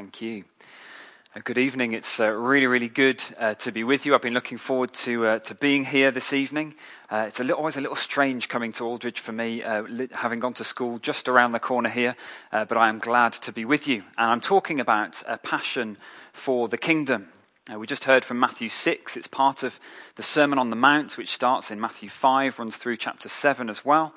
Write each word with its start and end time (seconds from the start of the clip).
Thank 0.00 0.22
you. 0.22 0.44
Uh, 1.36 1.40
good 1.44 1.58
evening. 1.58 1.92
It's 1.92 2.20
uh, 2.20 2.28
really, 2.28 2.66
really 2.66 2.88
good 2.88 3.22
uh, 3.38 3.52
to 3.56 3.70
be 3.70 3.84
with 3.84 4.06
you. 4.06 4.14
I've 4.14 4.22
been 4.22 4.32
looking 4.32 4.56
forward 4.56 4.94
to 4.94 5.26
uh, 5.26 5.38
to 5.40 5.54
being 5.54 5.84
here 5.84 6.10
this 6.10 6.32
evening. 6.32 6.74
Uh, 7.12 7.24
it's 7.26 7.38
a 7.38 7.44
little, 7.44 7.58
always 7.58 7.76
a 7.76 7.82
little 7.82 7.96
strange 7.96 8.48
coming 8.48 8.72
to 8.72 8.84
Aldridge 8.86 9.20
for 9.20 9.32
me, 9.32 9.62
uh, 9.62 9.82
having 10.12 10.40
gone 10.40 10.54
to 10.54 10.64
school 10.64 10.98
just 11.00 11.28
around 11.28 11.52
the 11.52 11.58
corner 11.58 11.90
here. 11.90 12.16
but 12.50 12.78
I 12.78 12.88
am 12.88 12.98
glad 12.98 13.34
to 13.34 13.52
be 13.52 13.66
with 13.66 13.86
you. 13.86 14.04
And 14.16 14.30
I'm 14.30 14.40
talking 14.40 14.80
about 14.80 15.22
a 15.28 15.36
passion 15.36 15.98
for 16.32 16.66
the 16.66 16.78
kingdom. 16.78 17.28
we 17.76 17.86
just 17.86 18.04
heard 18.04 18.24
from 18.24 18.40
Matthew 18.40 18.70
6. 18.70 19.18
It's 19.18 19.26
part 19.26 19.62
of 19.62 19.78
the 20.16 20.22
Sermon 20.22 20.58
on 20.58 20.70
the 20.70 20.76
Mount, 20.76 21.18
which 21.18 21.34
starts 21.34 21.70
in 21.70 21.78
Matthew 21.78 22.08
5, 22.08 22.58
runs 22.58 22.78
through 22.78 22.96
chapter 22.96 23.28
7 23.28 23.68
as 23.68 23.84
well. 23.84 24.14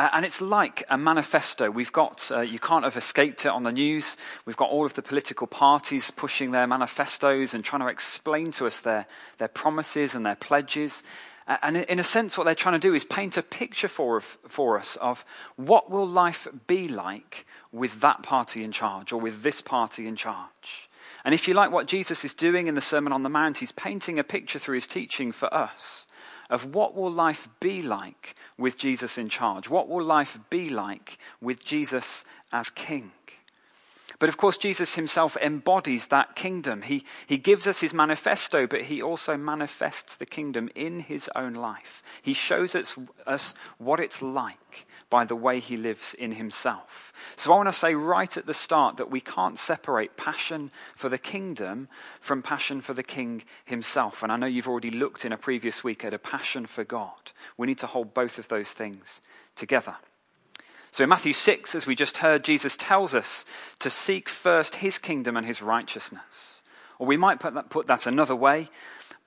Uh, 0.00 0.08
and 0.14 0.24
it's 0.24 0.40
like 0.40 0.82
a 0.88 0.96
manifesto. 0.96 1.70
We've 1.70 1.92
got, 1.92 2.30
uh, 2.30 2.40
you 2.40 2.58
can't 2.58 2.84
have 2.84 2.96
escaped 2.96 3.44
it 3.44 3.50
on 3.50 3.64
the 3.64 3.70
news. 3.70 4.16
We've 4.46 4.56
got 4.56 4.70
all 4.70 4.86
of 4.86 4.94
the 4.94 5.02
political 5.02 5.46
parties 5.46 6.10
pushing 6.10 6.52
their 6.52 6.66
manifestos 6.66 7.52
and 7.52 7.62
trying 7.62 7.82
to 7.82 7.88
explain 7.88 8.50
to 8.52 8.66
us 8.66 8.80
their, 8.80 9.06
their 9.36 9.48
promises 9.48 10.14
and 10.14 10.24
their 10.24 10.36
pledges. 10.36 11.02
Uh, 11.46 11.58
and 11.60 11.76
in 11.76 11.98
a 11.98 12.02
sense, 12.02 12.38
what 12.38 12.44
they're 12.44 12.54
trying 12.54 12.80
to 12.80 12.88
do 12.88 12.94
is 12.94 13.04
paint 13.04 13.36
a 13.36 13.42
picture 13.42 13.88
for, 13.88 14.22
for 14.22 14.78
us 14.78 14.96
of 15.02 15.22
what 15.56 15.90
will 15.90 16.08
life 16.08 16.48
be 16.66 16.88
like 16.88 17.44
with 17.70 18.00
that 18.00 18.22
party 18.22 18.64
in 18.64 18.72
charge 18.72 19.12
or 19.12 19.20
with 19.20 19.42
this 19.42 19.60
party 19.60 20.06
in 20.06 20.16
charge. 20.16 20.88
And 21.26 21.34
if 21.34 21.46
you 21.46 21.52
like 21.52 21.70
what 21.70 21.86
Jesus 21.86 22.24
is 22.24 22.32
doing 22.32 22.68
in 22.68 22.74
the 22.74 22.80
Sermon 22.80 23.12
on 23.12 23.20
the 23.20 23.28
Mount, 23.28 23.58
he's 23.58 23.72
painting 23.72 24.18
a 24.18 24.24
picture 24.24 24.58
through 24.58 24.76
his 24.76 24.88
teaching 24.88 25.30
for 25.30 25.52
us 25.52 26.06
of 26.50 26.74
what 26.74 26.94
will 26.94 27.10
life 27.10 27.48
be 27.60 27.80
like 27.80 28.34
with 28.58 28.76
Jesus 28.76 29.16
in 29.16 29.30
charge? 29.30 29.70
What 29.70 29.88
will 29.88 30.04
life 30.04 30.38
be 30.50 30.68
like 30.68 31.16
with 31.40 31.64
Jesus 31.64 32.24
as 32.52 32.68
king? 32.68 33.12
But 34.18 34.28
of 34.28 34.36
course, 34.36 34.58
Jesus 34.58 34.96
himself 34.96 35.36
embodies 35.38 36.08
that 36.08 36.36
kingdom. 36.36 36.82
He, 36.82 37.06
he 37.26 37.38
gives 37.38 37.66
us 37.66 37.80
his 37.80 37.94
manifesto, 37.94 38.66
but 38.66 38.82
he 38.82 39.00
also 39.00 39.38
manifests 39.38 40.14
the 40.14 40.26
kingdom 40.26 40.68
in 40.74 41.00
his 41.00 41.30
own 41.34 41.54
life. 41.54 42.02
He 42.20 42.34
shows 42.34 42.74
us, 42.74 42.94
us 43.26 43.54
what 43.78 43.98
it's 43.98 44.20
like 44.20 44.86
by 45.10 45.24
the 45.24 45.36
way 45.36 45.60
he 45.60 45.76
lives 45.76 46.14
in 46.14 46.32
himself. 46.32 47.12
So 47.36 47.52
I 47.52 47.56
want 47.56 47.68
to 47.68 47.72
say 47.72 47.94
right 47.94 48.34
at 48.36 48.46
the 48.46 48.54
start 48.54 48.96
that 48.96 49.10
we 49.10 49.20
can't 49.20 49.58
separate 49.58 50.16
passion 50.16 50.70
for 50.96 51.08
the 51.08 51.18
kingdom 51.18 51.88
from 52.20 52.42
passion 52.42 52.80
for 52.80 52.94
the 52.94 53.02
king 53.02 53.42
himself. 53.64 54.22
And 54.22 54.30
I 54.30 54.36
know 54.36 54.46
you've 54.46 54.68
already 54.68 54.90
looked 54.90 55.24
in 55.24 55.32
a 55.32 55.36
previous 55.36 55.84
week 55.84 56.04
at 56.04 56.14
a 56.14 56.18
passion 56.18 56.66
for 56.66 56.84
God. 56.84 57.32
We 57.56 57.66
need 57.66 57.78
to 57.78 57.86
hold 57.86 58.14
both 58.14 58.38
of 58.38 58.48
those 58.48 58.70
things 58.72 59.20
together. 59.56 59.96
So 60.92 61.04
in 61.04 61.10
Matthew 61.10 61.32
6, 61.32 61.74
as 61.74 61.86
we 61.86 61.94
just 61.94 62.18
heard, 62.18 62.44
Jesus 62.44 62.76
tells 62.76 63.14
us 63.14 63.44
to 63.80 63.90
seek 63.90 64.28
first 64.28 64.76
his 64.76 64.98
kingdom 64.98 65.36
and 65.36 65.46
his 65.46 65.62
righteousness. 65.62 66.62
Or 66.98 67.06
we 67.06 67.16
might 67.16 67.40
put 67.40 67.54
that, 67.54 67.70
put 67.70 67.86
that 67.86 68.06
another 68.06 68.36
way 68.36 68.68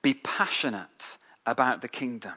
be 0.04 0.14
passionate 0.14 1.16
about 1.46 1.80
the 1.80 1.88
kingdom. 1.88 2.34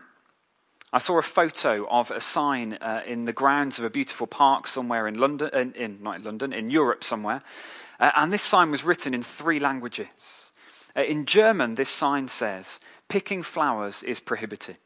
I 0.94 1.00
saw 1.00 1.20
a 1.20 1.24
photo 1.24 1.86
of 1.90 2.12
a 2.12 2.22
sign 2.22 2.74
uh, 2.74 3.02
in 3.06 3.26
the 3.26 3.34
grounds 3.34 3.78
of 3.78 3.84
a 3.84 3.90
beautiful 3.90 4.26
park 4.26 4.68
somewhere 4.68 5.06
in 5.08 5.20
London, 5.20 5.50
in, 5.54 5.74
in 5.74 5.98
not 6.02 6.18
in 6.18 6.24
London, 6.24 6.54
in 6.54 6.70
Europe 6.70 7.04
somewhere. 7.04 7.42
Uh, 8.00 8.12
and 8.16 8.32
this 8.32 8.42
sign 8.42 8.72
was 8.72 8.86
written 8.86 9.14
in 9.14 9.22
three 9.22 9.60
languages. 9.60 10.52
Uh, 10.96 11.02
in 11.02 11.26
German, 11.26 11.76
this 11.76 11.90
sign 11.90 12.30
says, 12.30 12.80
picking 13.10 13.44
flowers 13.44 14.02
is 14.02 14.22
prohibited. 14.22 14.80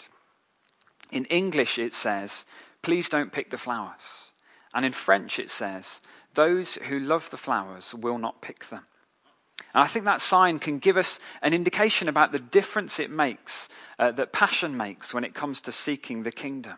In 1.11 1.25
English, 1.25 1.77
it 1.77 1.93
says, 1.93 2.45
please 2.81 3.07
don't 3.07 3.31
pick 3.31 3.51
the 3.51 3.57
flowers. 3.57 4.31
And 4.73 4.85
in 4.85 4.93
French, 4.93 5.37
it 5.37 5.51
says, 5.51 6.01
those 6.33 6.75
who 6.75 6.99
love 6.99 7.29
the 7.29 7.37
flowers 7.37 7.93
will 7.93 8.17
not 8.17 8.41
pick 8.41 8.69
them. 8.69 8.85
And 9.73 9.83
I 9.83 9.87
think 9.87 10.05
that 10.05 10.21
sign 10.21 10.59
can 10.59 10.79
give 10.79 10.97
us 10.97 11.19
an 11.41 11.53
indication 11.53 12.09
about 12.09 12.31
the 12.31 12.39
difference 12.39 12.99
it 12.99 13.09
makes, 13.09 13.69
uh, 13.99 14.11
that 14.11 14.33
passion 14.33 14.75
makes 14.75 15.13
when 15.13 15.23
it 15.23 15.33
comes 15.33 15.61
to 15.61 15.71
seeking 15.71 16.23
the 16.23 16.31
kingdom. 16.31 16.77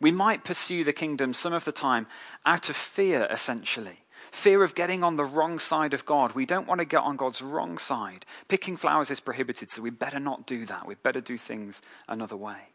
We 0.00 0.10
might 0.10 0.44
pursue 0.44 0.84
the 0.84 0.92
kingdom 0.92 1.32
some 1.32 1.52
of 1.52 1.64
the 1.64 1.72
time 1.72 2.06
out 2.44 2.68
of 2.68 2.76
fear, 2.76 3.26
essentially. 3.30 4.00
Fear 4.30 4.62
of 4.62 4.74
getting 4.74 5.02
on 5.02 5.16
the 5.16 5.24
wrong 5.24 5.58
side 5.58 5.94
of 5.94 6.04
God. 6.04 6.32
We 6.32 6.44
don't 6.44 6.66
want 6.66 6.80
to 6.80 6.84
get 6.84 7.00
on 7.00 7.16
God's 7.16 7.40
wrong 7.40 7.78
side. 7.78 8.26
Picking 8.48 8.76
flowers 8.76 9.10
is 9.10 9.20
prohibited, 9.20 9.70
so 9.70 9.80
we 9.80 9.90
better 9.90 10.20
not 10.20 10.46
do 10.46 10.66
that. 10.66 10.86
We 10.86 10.96
better 10.96 11.22
do 11.22 11.38
things 11.38 11.80
another 12.06 12.36
way. 12.36 12.68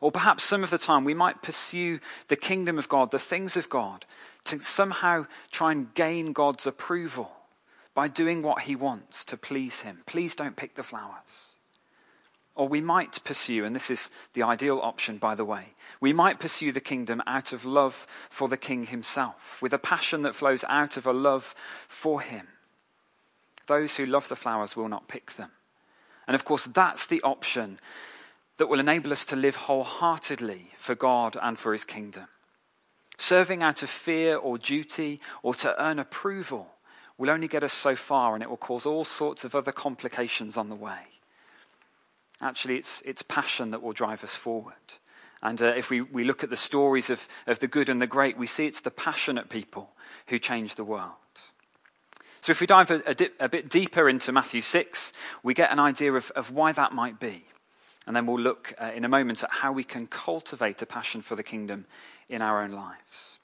Or 0.00 0.10
perhaps 0.10 0.42
some 0.42 0.64
of 0.64 0.70
the 0.70 0.78
time 0.78 1.04
we 1.04 1.14
might 1.14 1.42
pursue 1.42 2.00
the 2.26 2.36
kingdom 2.36 2.78
of 2.78 2.88
God, 2.88 3.12
the 3.12 3.18
things 3.20 3.56
of 3.56 3.70
God, 3.70 4.04
to 4.46 4.60
somehow 4.60 5.26
try 5.52 5.70
and 5.70 5.94
gain 5.94 6.32
God's 6.32 6.66
approval 6.66 7.30
by 7.94 8.08
doing 8.08 8.42
what 8.42 8.62
he 8.62 8.74
wants 8.74 9.24
to 9.24 9.36
please 9.36 9.80
him. 9.80 10.02
Please 10.06 10.34
don't 10.34 10.56
pick 10.56 10.74
the 10.74 10.82
flowers. 10.82 11.52
Or 12.56 12.68
we 12.68 12.80
might 12.80 13.24
pursue, 13.24 13.64
and 13.64 13.74
this 13.74 13.90
is 13.90 14.10
the 14.32 14.42
ideal 14.42 14.80
option, 14.80 15.18
by 15.18 15.34
the 15.34 15.44
way, 15.44 15.74
we 16.00 16.12
might 16.12 16.38
pursue 16.38 16.70
the 16.72 16.80
kingdom 16.80 17.22
out 17.26 17.52
of 17.52 17.64
love 17.64 18.06
for 18.28 18.48
the 18.48 18.56
king 18.56 18.86
himself, 18.86 19.58
with 19.62 19.72
a 19.72 19.78
passion 19.78 20.22
that 20.22 20.34
flows 20.34 20.64
out 20.68 20.96
of 20.96 21.06
a 21.06 21.12
love 21.12 21.54
for 21.88 22.20
him. 22.20 22.48
Those 23.66 23.96
who 23.96 24.06
love 24.06 24.28
the 24.28 24.36
flowers 24.36 24.76
will 24.76 24.88
not 24.88 25.08
pick 25.08 25.32
them. 25.32 25.50
And 26.26 26.34
of 26.34 26.44
course, 26.44 26.66
that's 26.66 27.06
the 27.06 27.22
option 27.22 27.80
that 28.58 28.68
will 28.68 28.80
enable 28.80 29.12
us 29.12 29.24
to 29.26 29.36
live 29.36 29.56
wholeheartedly 29.56 30.72
for 30.78 30.94
God 30.94 31.36
and 31.42 31.58
for 31.58 31.72
his 31.72 31.84
kingdom. 31.84 32.26
Serving 33.18 33.62
out 33.62 33.82
of 33.82 33.90
fear 33.90 34.36
or 34.36 34.58
duty 34.58 35.20
or 35.42 35.54
to 35.56 35.82
earn 35.82 35.98
approval 35.98 36.73
will 37.18 37.30
only 37.30 37.48
get 37.48 37.62
us 37.62 37.72
so 37.72 37.94
far 37.94 38.34
and 38.34 38.42
it 38.42 38.50
will 38.50 38.56
cause 38.56 38.86
all 38.86 39.04
sorts 39.04 39.44
of 39.44 39.54
other 39.54 39.72
complications 39.72 40.56
on 40.56 40.68
the 40.68 40.74
way. 40.74 40.98
Actually, 42.40 42.76
it's, 42.76 43.00
it's 43.02 43.22
passion 43.22 43.70
that 43.70 43.82
will 43.82 43.92
drive 43.92 44.24
us 44.24 44.34
forward. 44.34 44.74
And 45.42 45.60
uh, 45.62 45.74
if 45.76 45.90
we, 45.90 46.00
we 46.00 46.24
look 46.24 46.42
at 46.42 46.50
the 46.50 46.56
stories 46.56 47.10
of, 47.10 47.28
of 47.46 47.60
the 47.60 47.68
good 47.68 47.88
and 47.88 48.00
the 48.00 48.06
great, 48.06 48.36
we 48.36 48.46
see 48.46 48.66
it's 48.66 48.80
the 48.80 48.90
passionate 48.90 49.48
people 49.48 49.90
who 50.28 50.38
change 50.38 50.74
the 50.74 50.84
world. 50.84 51.12
So 52.40 52.50
if 52.50 52.60
we 52.60 52.66
dive 52.66 52.90
a, 52.90 53.02
a, 53.06 53.14
dip, 53.14 53.34
a 53.40 53.48
bit 53.48 53.70
deeper 53.70 54.08
into 54.08 54.32
Matthew 54.32 54.60
6, 54.60 55.12
we 55.42 55.54
get 55.54 55.70
an 55.70 55.78
idea 55.78 56.12
of, 56.12 56.30
of 56.32 56.50
why 56.50 56.72
that 56.72 56.92
might 56.92 57.20
be. 57.20 57.44
And 58.06 58.14
then 58.14 58.26
we'll 58.26 58.40
look 58.40 58.74
uh, 58.78 58.90
in 58.94 59.04
a 59.04 59.08
moment 59.08 59.42
at 59.42 59.50
how 59.50 59.72
we 59.72 59.84
can 59.84 60.06
cultivate 60.06 60.82
a 60.82 60.86
passion 60.86 61.22
for 61.22 61.36
the 61.36 61.42
kingdom 61.42 61.86
in 62.28 62.42
our 62.42 62.62
own 62.62 62.72
lives. 62.72 63.38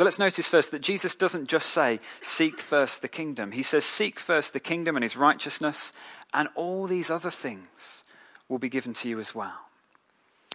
So 0.00 0.04
let's 0.04 0.18
notice 0.18 0.46
first 0.46 0.70
that 0.70 0.80
Jesus 0.80 1.14
doesn't 1.14 1.46
just 1.46 1.68
say, 1.68 2.00
seek 2.22 2.58
first 2.58 3.02
the 3.02 3.06
kingdom. 3.06 3.52
He 3.52 3.62
says, 3.62 3.84
seek 3.84 4.18
first 4.18 4.54
the 4.54 4.58
kingdom 4.58 4.96
and 4.96 5.02
his 5.02 5.14
righteousness, 5.14 5.92
and 6.32 6.48
all 6.54 6.86
these 6.86 7.10
other 7.10 7.30
things 7.30 8.02
will 8.48 8.58
be 8.58 8.70
given 8.70 8.94
to 8.94 9.10
you 9.10 9.20
as 9.20 9.34
well. 9.34 9.66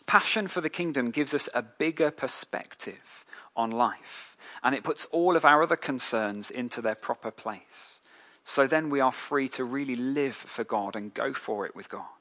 Passion 0.07 0.47
for 0.47 0.61
the 0.61 0.67
kingdom 0.67 1.11
gives 1.11 1.31
us 1.31 1.47
a 1.53 1.61
bigger 1.61 2.09
perspective 2.09 3.23
on 3.55 3.69
life, 3.69 4.35
and 4.63 4.73
it 4.73 4.83
puts 4.83 5.05
all 5.11 5.35
of 5.35 5.45
our 5.45 5.61
other 5.61 5.75
concerns 5.75 6.49
into 6.49 6.81
their 6.81 6.95
proper 6.95 7.29
place. 7.29 7.99
So 8.45 8.65
then 8.65 8.89
we 8.89 8.99
are 8.99 9.11
free 9.11 9.47
to 9.49 9.63
really 9.63 9.95
live 9.95 10.33
for 10.33 10.63
God 10.63 10.95
and 10.95 11.13
go 11.13 11.33
for 11.33 11.67
it 11.67 11.75
with 11.75 11.87
God. 11.87 12.14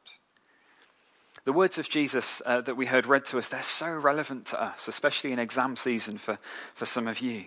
The 1.45 1.53
words 1.53 1.77
of 1.79 1.91
Jesus 1.91 2.41
uh, 2.47 2.63
that 2.63 2.77
we 2.77 2.87
heard 2.87 3.05
read 3.05 3.27
to 3.27 3.39
us, 3.39 3.51
they're 3.51 3.63
so 3.63 3.91
relevant 3.91 4.47
to 4.47 4.63
us, 4.63 4.89
especially 4.89 5.31
in 5.31 5.39
exam 5.39 5.77
season 5.77 6.17
for, 6.17 6.39
for 6.75 6.87
some 6.87 7.07
of 7.07 7.21
you. 7.21 7.47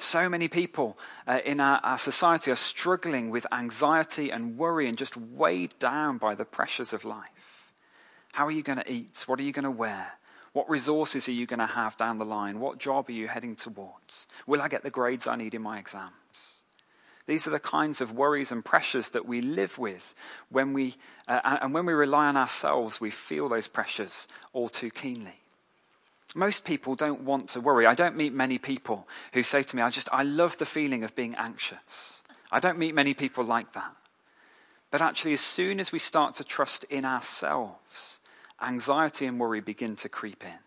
So 0.00 0.28
many 0.28 0.48
people 0.48 0.98
uh, 1.28 1.38
in 1.44 1.60
our, 1.60 1.78
our 1.84 1.98
society 1.98 2.50
are 2.50 2.56
struggling 2.56 3.30
with 3.30 3.46
anxiety 3.52 4.30
and 4.30 4.58
worry 4.58 4.88
and 4.88 4.98
just 4.98 5.16
weighed 5.16 5.78
down 5.78 6.18
by 6.18 6.34
the 6.34 6.44
pressures 6.44 6.92
of 6.92 7.04
life. 7.04 7.72
How 8.32 8.46
are 8.46 8.50
you 8.50 8.64
going 8.64 8.78
to 8.78 8.92
eat? 8.92 9.22
What 9.26 9.38
are 9.38 9.44
you 9.44 9.52
going 9.52 9.64
to 9.64 9.70
wear? 9.70 10.14
What 10.52 10.68
resources 10.68 11.28
are 11.28 11.32
you 11.32 11.46
going 11.46 11.60
to 11.60 11.66
have 11.66 11.96
down 11.96 12.18
the 12.18 12.24
line? 12.24 12.58
What 12.58 12.78
job 12.78 13.08
are 13.08 13.12
you 13.12 13.28
heading 13.28 13.54
towards? 13.54 14.26
Will 14.48 14.60
I 14.60 14.66
get 14.66 14.82
the 14.82 14.90
grades 14.90 15.28
I 15.28 15.36
need 15.36 15.54
in 15.54 15.62
my 15.62 15.78
exams? 15.78 16.51
These 17.26 17.46
are 17.46 17.50
the 17.50 17.60
kinds 17.60 18.00
of 18.00 18.12
worries 18.12 18.50
and 18.50 18.64
pressures 18.64 19.10
that 19.10 19.26
we 19.26 19.40
live 19.40 19.78
with 19.78 20.14
when 20.48 20.72
we, 20.72 20.96
uh, 21.28 21.58
and 21.62 21.72
when 21.72 21.86
we 21.86 21.92
rely 21.92 22.26
on 22.26 22.36
ourselves, 22.36 23.00
we 23.00 23.10
feel 23.10 23.48
those 23.48 23.68
pressures 23.68 24.26
all 24.52 24.68
too 24.68 24.90
keenly. 24.90 25.38
Most 26.34 26.64
people 26.64 26.94
don't 26.94 27.22
want 27.22 27.48
to 27.50 27.60
worry. 27.60 27.86
I 27.86 27.94
don't 27.94 28.16
meet 28.16 28.32
many 28.32 28.58
people 28.58 29.06
who 29.34 29.42
say 29.42 29.62
to 29.62 29.76
me, 29.76 29.82
I 29.82 29.90
just, 29.90 30.08
I 30.12 30.22
love 30.22 30.58
the 30.58 30.66
feeling 30.66 31.04
of 31.04 31.14
being 31.14 31.34
anxious. 31.36 32.22
I 32.50 32.58
don't 32.58 32.78
meet 32.78 32.94
many 32.94 33.14
people 33.14 33.44
like 33.44 33.72
that. 33.74 33.94
But 34.90 35.02
actually, 35.02 35.34
as 35.34 35.40
soon 35.40 35.78
as 35.78 35.92
we 35.92 35.98
start 35.98 36.34
to 36.36 36.44
trust 36.44 36.84
in 36.84 37.04
ourselves, 37.04 38.20
anxiety 38.60 39.26
and 39.26 39.38
worry 39.38 39.60
begin 39.60 39.96
to 39.96 40.08
creep 40.08 40.42
in. 40.44 40.58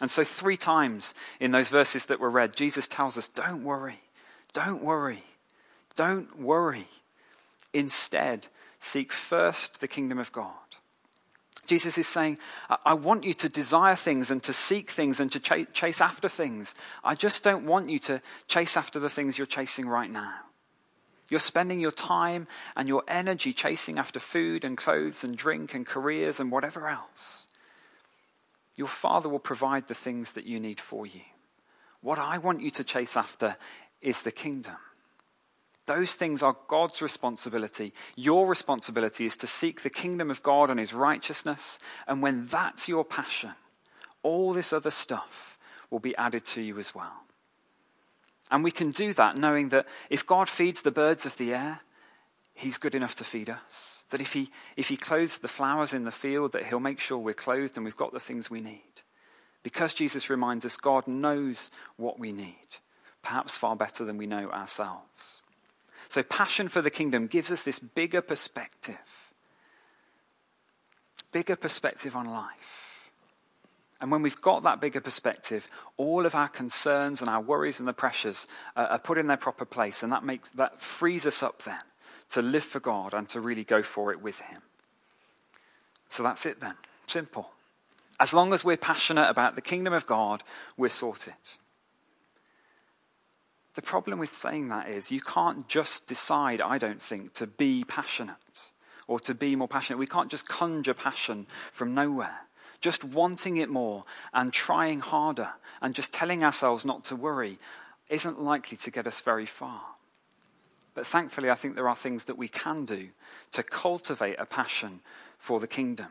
And 0.00 0.10
so, 0.10 0.24
three 0.24 0.56
times 0.56 1.14
in 1.40 1.50
those 1.50 1.68
verses 1.68 2.06
that 2.06 2.20
were 2.20 2.30
read, 2.30 2.56
Jesus 2.56 2.88
tells 2.88 3.18
us, 3.18 3.28
Don't 3.28 3.64
worry, 3.64 4.00
don't 4.52 4.82
worry. 4.82 5.24
Don't 5.96 6.40
worry. 6.40 6.88
Instead, 7.72 8.46
seek 8.78 9.12
first 9.12 9.80
the 9.80 9.88
kingdom 9.88 10.18
of 10.18 10.32
God. 10.32 10.52
Jesus 11.66 11.96
is 11.96 12.08
saying, 12.08 12.38
I 12.84 12.94
want 12.94 13.24
you 13.24 13.34
to 13.34 13.48
desire 13.48 13.94
things 13.94 14.30
and 14.30 14.42
to 14.42 14.52
seek 14.52 14.90
things 14.90 15.20
and 15.20 15.30
to 15.32 15.38
ch- 15.38 15.72
chase 15.72 16.00
after 16.00 16.28
things. 16.28 16.74
I 17.04 17.14
just 17.14 17.44
don't 17.44 17.66
want 17.66 17.88
you 17.88 17.98
to 18.00 18.20
chase 18.48 18.76
after 18.76 18.98
the 18.98 19.08
things 19.08 19.38
you're 19.38 19.46
chasing 19.46 19.86
right 19.86 20.10
now. 20.10 20.34
You're 21.28 21.40
spending 21.40 21.80
your 21.80 21.92
time 21.92 22.48
and 22.76 22.88
your 22.88 23.04
energy 23.06 23.52
chasing 23.52 23.98
after 23.98 24.18
food 24.18 24.64
and 24.64 24.76
clothes 24.76 25.22
and 25.24 25.36
drink 25.36 25.72
and 25.72 25.86
careers 25.86 26.40
and 26.40 26.50
whatever 26.50 26.88
else. 26.88 27.46
Your 28.74 28.88
Father 28.88 29.28
will 29.28 29.38
provide 29.38 29.86
the 29.86 29.94
things 29.94 30.32
that 30.32 30.46
you 30.46 30.58
need 30.58 30.80
for 30.80 31.06
you. 31.06 31.22
What 32.00 32.18
I 32.18 32.38
want 32.38 32.60
you 32.60 32.70
to 32.72 32.84
chase 32.84 33.16
after 33.16 33.56
is 34.00 34.22
the 34.22 34.32
kingdom. 34.32 34.76
Those 35.94 36.14
things 36.14 36.42
are 36.42 36.56
God's 36.68 37.02
responsibility. 37.02 37.92
Your 38.16 38.46
responsibility 38.46 39.26
is 39.26 39.36
to 39.36 39.46
seek 39.46 39.82
the 39.82 39.90
kingdom 39.90 40.30
of 40.30 40.42
God 40.42 40.70
and 40.70 40.80
his 40.80 40.94
righteousness. 40.94 41.78
And 42.06 42.22
when 42.22 42.46
that's 42.46 42.88
your 42.88 43.04
passion, 43.04 43.52
all 44.22 44.54
this 44.54 44.72
other 44.72 44.90
stuff 44.90 45.58
will 45.90 45.98
be 45.98 46.16
added 46.16 46.46
to 46.46 46.62
you 46.62 46.78
as 46.78 46.94
well. 46.94 47.24
And 48.50 48.64
we 48.64 48.70
can 48.70 48.90
do 48.90 49.12
that 49.12 49.36
knowing 49.36 49.68
that 49.68 49.86
if 50.08 50.24
God 50.24 50.48
feeds 50.48 50.80
the 50.80 50.90
birds 50.90 51.26
of 51.26 51.36
the 51.36 51.52
air, 51.52 51.80
He's 52.54 52.78
good 52.78 52.94
enough 52.94 53.14
to 53.16 53.24
feed 53.24 53.50
us. 53.50 54.04
That 54.08 54.22
if 54.22 54.32
He, 54.32 54.50
if 54.78 54.88
he 54.88 54.96
clothes 54.96 55.40
the 55.40 55.48
flowers 55.48 55.92
in 55.92 56.04
the 56.04 56.10
field, 56.10 56.52
that 56.52 56.66
He'll 56.68 56.80
make 56.80 57.00
sure 57.00 57.18
we're 57.18 57.34
clothed 57.34 57.76
and 57.76 57.84
we've 57.84 57.96
got 57.96 58.14
the 58.14 58.20
things 58.20 58.50
we 58.50 58.62
need. 58.62 59.02
Because 59.62 59.92
Jesus 59.92 60.30
reminds 60.30 60.64
us 60.64 60.78
God 60.78 61.06
knows 61.06 61.70
what 61.98 62.18
we 62.18 62.32
need, 62.32 62.78
perhaps 63.20 63.58
far 63.58 63.76
better 63.76 64.06
than 64.06 64.16
we 64.16 64.26
know 64.26 64.50
ourselves. 64.50 65.41
So, 66.12 66.22
passion 66.22 66.68
for 66.68 66.82
the 66.82 66.90
kingdom 66.90 67.26
gives 67.26 67.50
us 67.50 67.62
this 67.62 67.78
bigger 67.78 68.20
perspective, 68.20 68.98
bigger 71.32 71.56
perspective 71.56 72.14
on 72.14 72.26
life. 72.26 73.08
And 73.98 74.10
when 74.10 74.20
we've 74.20 74.38
got 74.38 74.62
that 74.64 74.78
bigger 74.78 75.00
perspective, 75.00 75.68
all 75.96 76.26
of 76.26 76.34
our 76.34 76.50
concerns 76.50 77.22
and 77.22 77.30
our 77.30 77.40
worries 77.40 77.78
and 77.78 77.88
the 77.88 77.94
pressures 77.94 78.46
uh, 78.76 78.88
are 78.90 78.98
put 78.98 79.16
in 79.16 79.26
their 79.26 79.38
proper 79.38 79.64
place. 79.64 80.02
And 80.02 80.12
that, 80.12 80.22
makes, 80.22 80.50
that 80.50 80.82
frees 80.82 81.24
us 81.24 81.42
up 81.42 81.62
then 81.62 81.80
to 82.32 82.42
live 82.42 82.64
for 82.64 82.78
God 82.78 83.14
and 83.14 83.26
to 83.30 83.40
really 83.40 83.64
go 83.64 83.82
for 83.82 84.12
it 84.12 84.20
with 84.20 84.40
Him. 84.40 84.60
So 86.10 86.22
that's 86.22 86.44
it 86.44 86.60
then. 86.60 86.74
Simple. 87.06 87.52
As 88.20 88.34
long 88.34 88.52
as 88.52 88.62
we're 88.62 88.76
passionate 88.76 89.30
about 89.30 89.54
the 89.54 89.62
kingdom 89.62 89.94
of 89.94 90.06
God, 90.06 90.42
we're 90.76 90.90
sorted. 90.90 91.32
The 93.74 93.82
problem 93.82 94.18
with 94.18 94.32
saying 94.32 94.68
that 94.68 94.88
is 94.88 95.10
you 95.10 95.20
can't 95.20 95.68
just 95.68 96.06
decide, 96.06 96.60
I 96.60 96.78
don't 96.78 97.00
think, 97.00 97.32
to 97.34 97.46
be 97.46 97.84
passionate 97.84 98.70
or 99.06 99.18
to 99.20 99.34
be 99.34 99.56
more 99.56 99.68
passionate. 99.68 99.98
We 99.98 100.06
can't 100.06 100.30
just 100.30 100.46
conjure 100.46 100.94
passion 100.94 101.46
from 101.72 101.94
nowhere 101.94 102.40
just 102.82 103.04
wanting 103.04 103.56
it 103.56 103.70
more 103.70 104.04
and 104.34 104.52
trying 104.52 105.00
harder 105.00 105.50
and 105.80 105.94
just 105.94 106.12
telling 106.12 106.44
ourselves 106.44 106.84
not 106.84 107.04
to 107.04 107.16
worry 107.16 107.58
isn't 108.10 108.42
likely 108.42 108.76
to 108.76 108.90
get 108.90 109.06
us 109.06 109.20
very 109.20 109.46
far. 109.46 109.80
But 110.94 111.06
thankfully, 111.06 111.48
I 111.48 111.54
think 111.54 111.74
there 111.74 111.88
are 111.88 111.96
things 111.96 112.26
that 112.26 112.36
we 112.36 112.48
can 112.48 112.84
do 112.84 113.08
to 113.52 113.62
cultivate 113.62 114.36
a 114.38 114.44
passion 114.44 115.00
for 115.38 115.58
the 115.58 115.66
kingdom. 115.66 116.08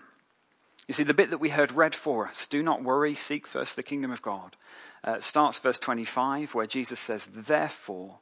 You 0.88 0.94
see, 0.94 1.04
the 1.04 1.14
bit 1.14 1.30
that 1.30 1.38
we 1.38 1.50
heard 1.50 1.72
read 1.72 1.96
for 1.96 2.28
us, 2.28 2.48
do 2.48 2.62
not 2.64 2.84
worry, 2.84 3.16
seek 3.16 3.48
first 3.48 3.76
the 3.76 3.84
kingdom 3.84 4.12
of 4.12 4.22
God, 4.22 4.56
uh, 5.04 5.20
starts 5.20 5.60
verse 5.60 5.80
25, 5.80 6.54
where 6.54 6.68
Jesus 6.68 7.00
says, 7.00 7.28
Therefore, 7.28 8.20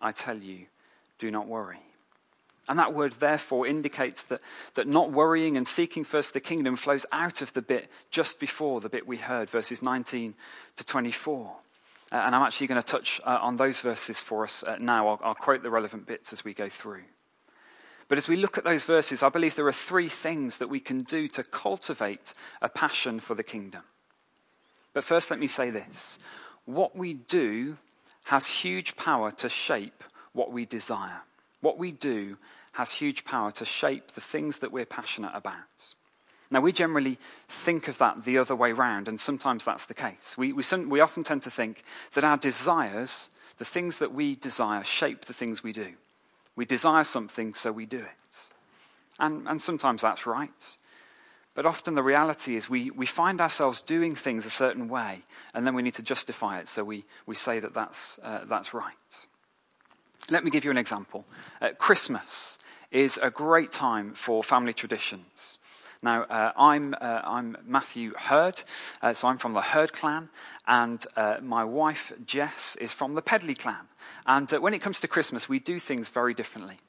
I 0.00 0.12
tell 0.12 0.38
you, 0.38 0.66
do 1.18 1.30
not 1.30 1.46
worry. 1.46 1.80
And 2.68 2.78
that 2.78 2.92
word, 2.92 3.12
therefore, 3.12 3.66
indicates 3.66 4.24
that, 4.26 4.40
that 4.74 4.86
not 4.86 5.10
worrying 5.10 5.56
and 5.56 5.66
seeking 5.66 6.04
first 6.04 6.34
the 6.34 6.40
kingdom 6.40 6.76
flows 6.76 7.06
out 7.12 7.40
of 7.40 7.54
the 7.54 7.62
bit 7.62 7.90
just 8.10 8.38
before 8.38 8.80
the 8.80 8.90
bit 8.90 9.06
we 9.06 9.16
heard, 9.16 9.48
verses 9.48 9.82
19 9.82 10.34
to 10.76 10.84
24. 10.84 11.56
Uh, 12.10 12.16
and 12.16 12.34
I'm 12.34 12.42
actually 12.42 12.66
going 12.66 12.82
to 12.82 12.86
touch 12.86 13.20
uh, 13.24 13.38
on 13.40 13.56
those 13.56 13.80
verses 13.80 14.20
for 14.20 14.44
us 14.44 14.62
uh, 14.62 14.76
now. 14.80 15.08
I'll, 15.08 15.20
I'll 15.22 15.34
quote 15.34 15.62
the 15.62 15.70
relevant 15.70 16.06
bits 16.06 16.32
as 16.32 16.44
we 16.44 16.52
go 16.52 16.68
through. 16.68 17.02
But 18.08 18.18
as 18.18 18.26
we 18.26 18.36
look 18.36 18.56
at 18.56 18.64
those 18.64 18.84
verses, 18.84 19.22
I 19.22 19.28
believe 19.28 19.54
there 19.54 19.68
are 19.68 19.72
three 19.72 20.08
things 20.08 20.58
that 20.58 20.70
we 20.70 20.80
can 20.80 21.00
do 21.00 21.28
to 21.28 21.42
cultivate 21.42 22.32
a 22.62 22.68
passion 22.68 23.20
for 23.20 23.34
the 23.34 23.42
kingdom. 23.42 23.82
But 24.94 25.04
first, 25.04 25.30
let 25.30 25.38
me 25.38 25.46
say 25.46 25.70
this 25.70 26.18
what 26.64 26.96
we 26.96 27.14
do 27.14 27.76
has 28.24 28.46
huge 28.46 28.96
power 28.96 29.30
to 29.30 29.48
shape 29.48 30.04
what 30.32 30.52
we 30.52 30.64
desire. 30.64 31.22
What 31.60 31.78
we 31.78 31.92
do 31.92 32.36
has 32.72 32.92
huge 32.92 33.24
power 33.24 33.50
to 33.52 33.64
shape 33.64 34.12
the 34.12 34.20
things 34.20 34.58
that 34.60 34.72
we're 34.72 34.86
passionate 34.86 35.32
about. 35.34 35.94
Now, 36.50 36.60
we 36.60 36.72
generally 36.72 37.18
think 37.48 37.88
of 37.88 37.98
that 37.98 38.24
the 38.24 38.38
other 38.38 38.56
way 38.56 38.72
round, 38.72 39.08
and 39.08 39.20
sometimes 39.20 39.64
that's 39.64 39.84
the 39.84 39.94
case. 39.94 40.34
We, 40.38 40.52
we, 40.52 40.62
we 40.86 41.00
often 41.00 41.24
tend 41.24 41.42
to 41.42 41.50
think 41.50 41.82
that 42.14 42.24
our 42.24 42.38
desires, 42.38 43.28
the 43.58 43.64
things 43.64 43.98
that 43.98 44.14
we 44.14 44.34
desire, 44.34 44.82
shape 44.84 45.26
the 45.26 45.34
things 45.34 45.62
we 45.62 45.72
do. 45.72 45.94
We 46.58 46.64
desire 46.64 47.04
something, 47.04 47.54
so 47.54 47.70
we 47.70 47.86
do 47.86 47.98
it. 47.98 48.48
And, 49.20 49.46
and 49.46 49.62
sometimes 49.62 50.02
that's 50.02 50.26
right. 50.26 50.76
But 51.54 51.66
often 51.66 51.94
the 51.94 52.02
reality 52.02 52.56
is 52.56 52.68
we, 52.68 52.90
we 52.90 53.06
find 53.06 53.40
ourselves 53.40 53.80
doing 53.80 54.16
things 54.16 54.44
a 54.44 54.50
certain 54.50 54.88
way, 54.88 55.22
and 55.54 55.64
then 55.64 55.76
we 55.76 55.82
need 55.82 55.94
to 55.94 56.02
justify 56.02 56.58
it, 56.58 56.66
so 56.66 56.82
we, 56.82 57.04
we 57.26 57.36
say 57.36 57.60
that 57.60 57.74
that's, 57.74 58.18
uh, 58.24 58.40
that's 58.46 58.74
right. 58.74 58.96
Let 60.30 60.42
me 60.42 60.50
give 60.50 60.64
you 60.64 60.72
an 60.72 60.78
example. 60.78 61.26
At 61.60 61.78
Christmas, 61.78 62.58
is 62.90 63.20
a 63.22 63.30
great 63.30 63.70
time 63.70 64.14
for 64.14 64.42
family 64.42 64.72
traditions. 64.72 65.58
Now, 66.02 66.24
uh, 66.24 66.52
I'm, 66.56 66.92
uh, 67.00 67.22
I'm 67.24 67.56
Matthew 67.64 68.14
Hurd, 68.18 68.62
uh, 69.00 69.14
so 69.14 69.28
I'm 69.28 69.38
from 69.38 69.52
the 69.52 69.62
Hurd 69.62 69.92
clan, 69.92 70.28
and 70.66 71.06
uh, 71.16 71.36
my 71.40 71.62
wife 71.62 72.12
Jess 72.26 72.76
is 72.80 72.92
from 72.92 73.14
the 73.14 73.22
Pedley 73.22 73.54
clan. 73.54 73.86
And 74.26 74.52
uh, 74.52 74.60
when 74.60 74.74
it 74.74 74.80
comes 74.80 75.00
to 75.00 75.08
Christmas, 75.08 75.48
we 75.48 75.58
do 75.58 75.80
things 75.80 76.08
very 76.08 76.34
differently. 76.34 76.80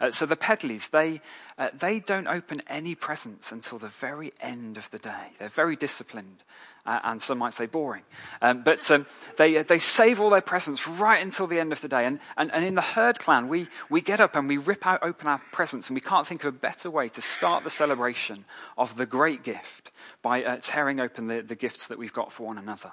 Uh, 0.00 0.10
so 0.10 0.24
the 0.24 0.36
Pedleys, 0.36 0.88
they, 0.88 1.20
uh, 1.58 1.68
they 1.78 2.00
don't 2.00 2.26
open 2.26 2.62
any 2.68 2.94
presents 2.94 3.52
until 3.52 3.78
the 3.78 3.88
very 3.88 4.32
end 4.40 4.78
of 4.78 4.90
the 4.90 4.98
day. 4.98 5.32
They're 5.38 5.50
very 5.50 5.76
disciplined, 5.76 6.42
uh, 6.86 7.00
and 7.04 7.20
some 7.20 7.36
might 7.36 7.52
say 7.52 7.66
boring. 7.66 8.04
Um, 8.40 8.62
but 8.62 8.90
um, 8.90 9.04
they, 9.36 9.58
uh, 9.58 9.62
they 9.62 9.78
save 9.78 10.18
all 10.18 10.30
their 10.30 10.40
presents 10.40 10.88
right 10.88 11.22
until 11.22 11.46
the 11.46 11.60
end 11.60 11.70
of 11.70 11.82
the 11.82 11.88
day. 11.88 12.06
And, 12.06 12.18
and, 12.38 12.50
and 12.50 12.64
in 12.64 12.76
the 12.76 12.80
Hurd 12.80 13.18
clan, 13.18 13.48
we, 13.48 13.68
we 13.90 14.00
get 14.00 14.22
up 14.22 14.34
and 14.36 14.48
we 14.48 14.56
rip 14.56 14.86
out, 14.86 15.00
open 15.02 15.26
our 15.26 15.42
presents, 15.52 15.88
and 15.88 15.94
we 15.94 16.00
can't 16.00 16.26
think 16.26 16.44
of 16.44 16.54
a 16.54 16.58
better 16.58 16.90
way 16.90 17.10
to 17.10 17.20
start 17.20 17.64
the 17.64 17.70
celebration 17.70 18.46
of 18.78 18.96
the 18.96 19.06
great 19.06 19.42
gift 19.42 19.90
by 20.22 20.42
uh, 20.42 20.56
tearing 20.62 20.98
open 20.98 21.26
the, 21.26 21.42
the 21.42 21.54
gifts 21.54 21.88
that 21.88 21.98
we've 21.98 22.14
got 22.14 22.32
for 22.32 22.46
one 22.46 22.56
another. 22.56 22.92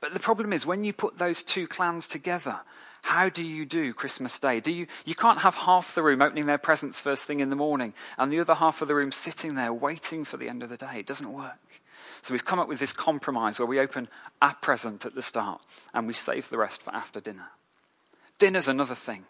But 0.00 0.12
the 0.12 0.20
problem 0.20 0.52
is, 0.52 0.66
when 0.66 0.82
you 0.82 0.92
put 0.92 1.18
those 1.18 1.44
two 1.44 1.68
clans 1.68 2.08
together, 2.08 2.60
how 3.04 3.28
do 3.28 3.42
you 3.42 3.66
do 3.66 3.92
Christmas 3.92 4.38
Day? 4.38 4.60
Do 4.60 4.72
you, 4.72 4.86
you 5.04 5.14
can't 5.14 5.40
have 5.40 5.54
half 5.54 5.94
the 5.94 6.02
room 6.02 6.22
opening 6.22 6.46
their 6.46 6.58
presents 6.58 7.00
first 7.00 7.26
thing 7.26 7.40
in 7.40 7.50
the 7.50 7.56
morning 7.56 7.92
and 8.16 8.32
the 8.32 8.40
other 8.40 8.54
half 8.54 8.80
of 8.80 8.88
the 8.88 8.94
room 8.94 9.12
sitting 9.12 9.54
there 9.54 9.74
waiting 9.74 10.24
for 10.24 10.38
the 10.38 10.48
end 10.48 10.62
of 10.62 10.70
the 10.70 10.78
day. 10.78 11.00
It 11.00 11.06
doesn't 11.06 11.30
work. 11.30 11.58
So 12.22 12.32
we've 12.32 12.46
come 12.46 12.58
up 12.58 12.66
with 12.66 12.78
this 12.78 12.94
compromise 12.94 13.58
where 13.58 13.66
we 13.66 13.78
open 13.78 14.08
our 14.40 14.54
present 14.54 15.04
at 15.04 15.14
the 15.14 15.20
start 15.20 15.60
and 15.92 16.06
we 16.06 16.14
save 16.14 16.48
the 16.48 16.56
rest 16.56 16.82
for 16.82 16.94
after 16.94 17.20
dinner. 17.20 17.50
Dinner's 18.38 18.68
another 18.68 18.94
thing. 18.94 19.26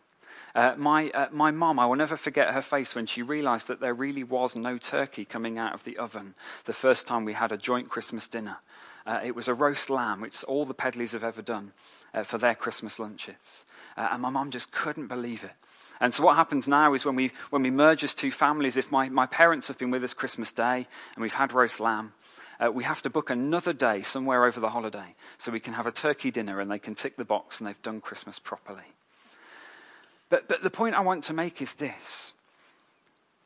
Uh, 0.55 0.75
my 0.77 1.11
uh, 1.11 1.27
my 1.33 1.51
mum, 1.51 1.81
I 1.81 1.87
will 1.87 1.97
never 1.97 2.17
forget 2.17 2.55
her 2.55 2.63
face 2.63 2.95
when 2.95 3.07
she 3.07 3.23
realised 3.23 3.67
that 3.67 3.81
there 3.81 3.93
really 3.93 4.23
was 4.23 4.55
no 4.55 4.79
turkey 4.79 5.25
coming 5.25 5.59
out 5.59 5.75
of 5.75 5.83
the 5.83 5.97
oven 5.97 6.35
the 6.65 6.73
first 6.73 7.09
time 7.09 7.25
we 7.25 7.33
had 7.33 7.51
a 7.51 7.57
joint 7.57 7.89
Christmas 7.89 8.29
dinner. 8.29 8.59
Uh, 9.07 9.21
it 9.23 9.35
was 9.35 9.49
a 9.49 9.55
roast 9.55 9.91
lamb, 9.91 10.21
which 10.21 10.43
all 10.45 10.65
the 10.65 10.75
Pedleys 10.75 11.13
have 11.13 11.25
ever 11.25 11.43
done 11.43 11.73
uh, 12.15 12.23
for 12.23 12.39
their 12.39 12.55
Christmas 12.55 12.99
lunches. 12.99 13.65
Uh, 13.97 14.09
and 14.13 14.23
my 14.23 14.31
mum 14.31 14.51
just 14.51 14.73
couldn't 14.73 15.09
believe 15.09 15.45
it. 15.45 15.53
And 16.01 16.13
so 16.13 16.25
what 16.25 16.37
happens 16.37 16.67
now 16.67 16.95
is 16.95 17.05
when 17.05 17.15
we, 17.15 17.31
when 17.51 17.63
we 17.63 17.71
merge 17.71 18.03
as 18.03 18.15
two 18.15 18.33
families, 18.33 18.77
if 18.77 18.91
my, 18.91 19.09
my 19.09 19.27
parents 19.27 19.69
have 19.69 19.79
been 19.79 19.91
with 19.91 20.03
us 20.05 20.15
Christmas 20.15 20.53
Day 20.53 20.87
and 21.15 21.23
we've 21.23 21.35
had 21.35 21.53
roast 21.53 21.81
lamb, 21.81 22.13
uh, 22.61 22.71
we 22.71 22.85
have 22.85 23.03
to 23.03 23.11
book 23.11 23.31
another 23.31 23.73
day 23.73 24.03
somewhere 24.03 24.45
over 24.45 24.61
the 24.61 24.71
holiday 24.71 25.15
so 25.39 25.53
we 25.53 25.61
can 25.61 25.75
have 25.75 25.87
a 25.87 25.93
turkey 25.93 26.31
dinner 26.31 26.61
and 26.61 26.71
they 26.71 26.79
can 26.79 26.95
tick 26.95 27.17
the 27.17 27.25
box 27.25 27.59
and 27.59 27.67
they've 27.67 27.83
done 27.83 28.01
Christmas 28.01 28.39
properly. 28.39 28.85
But, 30.29 30.49
but 30.49 30.63
the 30.63 30.71
point 30.71 30.95
I 30.95 31.01
want 31.01 31.25
to 31.25 31.33
make 31.33 31.63
is 31.63 31.75
this. 31.75 32.34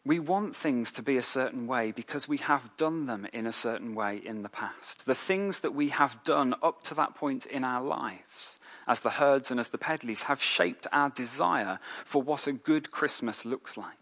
We 0.09 0.21
want 0.21 0.57
things 0.57 0.91
to 0.93 1.03
be 1.03 1.19
a 1.19 1.23
certain 1.23 1.67
way 1.67 1.93
because 1.93 2.27
we 2.27 2.39
have 2.39 2.75
done 2.79 3.05
them 3.05 3.27
in 3.31 3.47
a 3.47 3.53
certain 3.53 3.95
way 3.95 4.17
in 4.17 4.43
the 4.43 4.49
past. 4.49 5.05
The 5.05 5.15
things 5.15 5.61
that 5.61 5.75
we 5.75 5.91
have 5.91 6.25
done 6.25 6.55
up 6.63 6.83
to 6.85 6.95
that 6.95 7.15
point 7.15 7.45
in 7.45 7.63
our 7.63 7.85
lives 7.85 8.59
as 8.87 9.01
the 9.01 9.11
Hurds 9.11 9.51
and 9.51 9.61
as 9.61 9.69
the 9.69 9.77
Pedleys 9.77 10.23
have 10.23 10.43
shaped 10.43 10.87
our 10.95 11.11
desire 11.11 11.79
for 12.07 12.23
what 12.23 12.47
a 12.47 12.55
good 12.55 12.91
Christmas 12.91 13.45
looks 13.45 13.77
like. 13.77 13.99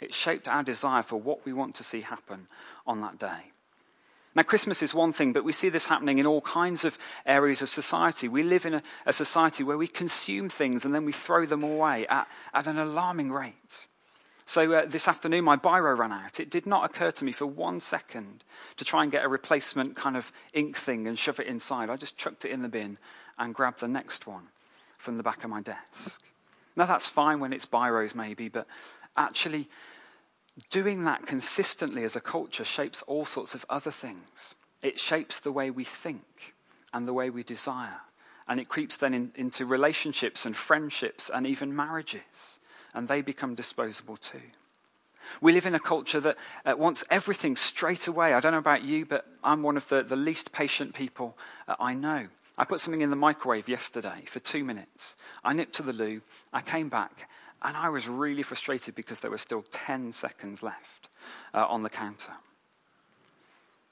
It 0.00 0.12
shaped 0.12 0.48
our 0.48 0.64
desire 0.64 1.04
for 1.04 1.20
what 1.20 1.46
we 1.46 1.52
want 1.52 1.76
to 1.76 1.84
see 1.84 2.00
happen 2.00 2.48
on 2.84 3.00
that 3.02 3.20
day. 3.20 3.52
Now, 4.34 4.42
Christmas 4.42 4.82
is 4.82 4.92
one 4.92 5.12
thing, 5.12 5.32
but 5.32 5.44
we 5.44 5.52
see 5.52 5.68
this 5.68 5.86
happening 5.86 6.18
in 6.18 6.26
all 6.26 6.40
kinds 6.40 6.84
of 6.84 6.98
areas 7.24 7.62
of 7.62 7.68
society. 7.68 8.26
We 8.26 8.42
live 8.42 8.66
in 8.66 8.74
a, 8.74 8.82
a 9.06 9.12
society 9.12 9.62
where 9.62 9.78
we 9.78 9.86
consume 9.86 10.48
things 10.48 10.84
and 10.84 10.92
then 10.92 11.04
we 11.04 11.12
throw 11.12 11.46
them 11.46 11.62
away 11.62 12.08
at, 12.08 12.26
at 12.52 12.66
an 12.66 12.78
alarming 12.78 13.30
rate. 13.30 13.86
So, 14.50 14.72
uh, 14.72 14.84
this 14.84 15.06
afternoon, 15.06 15.44
my 15.44 15.56
biro 15.56 15.96
ran 15.96 16.10
out. 16.10 16.40
It 16.40 16.50
did 16.50 16.66
not 16.66 16.84
occur 16.84 17.12
to 17.12 17.24
me 17.24 17.30
for 17.30 17.46
one 17.46 17.78
second 17.78 18.42
to 18.78 18.84
try 18.84 19.04
and 19.04 19.12
get 19.12 19.24
a 19.24 19.28
replacement 19.28 19.94
kind 19.94 20.16
of 20.16 20.32
ink 20.52 20.76
thing 20.76 21.06
and 21.06 21.16
shove 21.16 21.38
it 21.38 21.46
inside. 21.46 21.88
I 21.88 21.94
just 21.94 22.16
chucked 22.16 22.44
it 22.44 22.50
in 22.50 22.62
the 22.62 22.68
bin 22.68 22.98
and 23.38 23.54
grabbed 23.54 23.78
the 23.78 23.86
next 23.86 24.26
one 24.26 24.48
from 24.98 25.18
the 25.18 25.22
back 25.22 25.44
of 25.44 25.50
my 25.50 25.62
desk. 25.62 26.24
Now, 26.74 26.86
that's 26.86 27.06
fine 27.06 27.38
when 27.38 27.52
it's 27.52 27.64
biros, 27.64 28.16
maybe, 28.16 28.48
but 28.48 28.66
actually, 29.16 29.68
doing 30.68 31.04
that 31.04 31.28
consistently 31.28 32.02
as 32.02 32.16
a 32.16 32.20
culture 32.20 32.64
shapes 32.64 33.02
all 33.02 33.26
sorts 33.26 33.54
of 33.54 33.64
other 33.70 33.92
things. 33.92 34.56
It 34.82 34.98
shapes 34.98 35.38
the 35.38 35.52
way 35.52 35.70
we 35.70 35.84
think 35.84 36.54
and 36.92 37.06
the 37.06 37.14
way 37.14 37.30
we 37.30 37.44
desire. 37.44 38.00
And 38.48 38.58
it 38.58 38.68
creeps 38.68 38.96
then 38.96 39.14
in, 39.14 39.30
into 39.36 39.64
relationships 39.64 40.44
and 40.44 40.56
friendships 40.56 41.30
and 41.32 41.46
even 41.46 41.76
marriages. 41.76 42.58
And 42.94 43.08
they 43.08 43.22
become 43.22 43.54
disposable 43.54 44.16
too. 44.16 44.40
We 45.40 45.52
live 45.52 45.66
in 45.66 45.74
a 45.74 45.80
culture 45.80 46.20
that 46.20 46.36
uh, 46.64 46.74
wants 46.76 47.04
everything 47.10 47.56
straight 47.56 48.06
away. 48.06 48.34
I 48.34 48.40
don't 48.40 48.52
know 48.52 48.58
about 48.58 48.82
you, 48.82 49.06
but 49.06 49.26
I'm 49.44 49.62
one 49.62 49.76
of 49.76 49.88
the, 49.88 50.02
the 50.02 50.16
least 50.16 50.52
patient 50.52 50.94
people 50.94 51.36
uh, 51.68 51.76
I 51.78 51.94
know. 51.94 52.28
I 52.58 52.64
put 52.64 52.80
something 52.80 53.02
in 53.02 53.10
the 53.10 53.16
microwave 53.16 53.68
yesterday 53.68 54.24
for 54.26 54.40
two 54.40 54.64
minutes. 54.64 55.16
I 55.44 55.52
nipped 55.52 55.74
to 55.76 55.82
the 55.82 55.92
loo. 55.92 56.20
I 56.52 56.60
came 56.60 56.88
back, 56.88 57.30
and 57.62 57.76
I 57.76 57.88
was 57.88 58.08
really 58.08 58.42
frustrated 58.42 58.94
because 58.94 59.20
there 59.20 59.30
were 59.30 59.38
still 59.38 59.62
10 59.62 60.12
seconds 60.12 60.62
left 60.62 61.08
uh, 61.54 61.64
on 61.66 61.84
the 61.84 61.90
counter. 61.90 62.32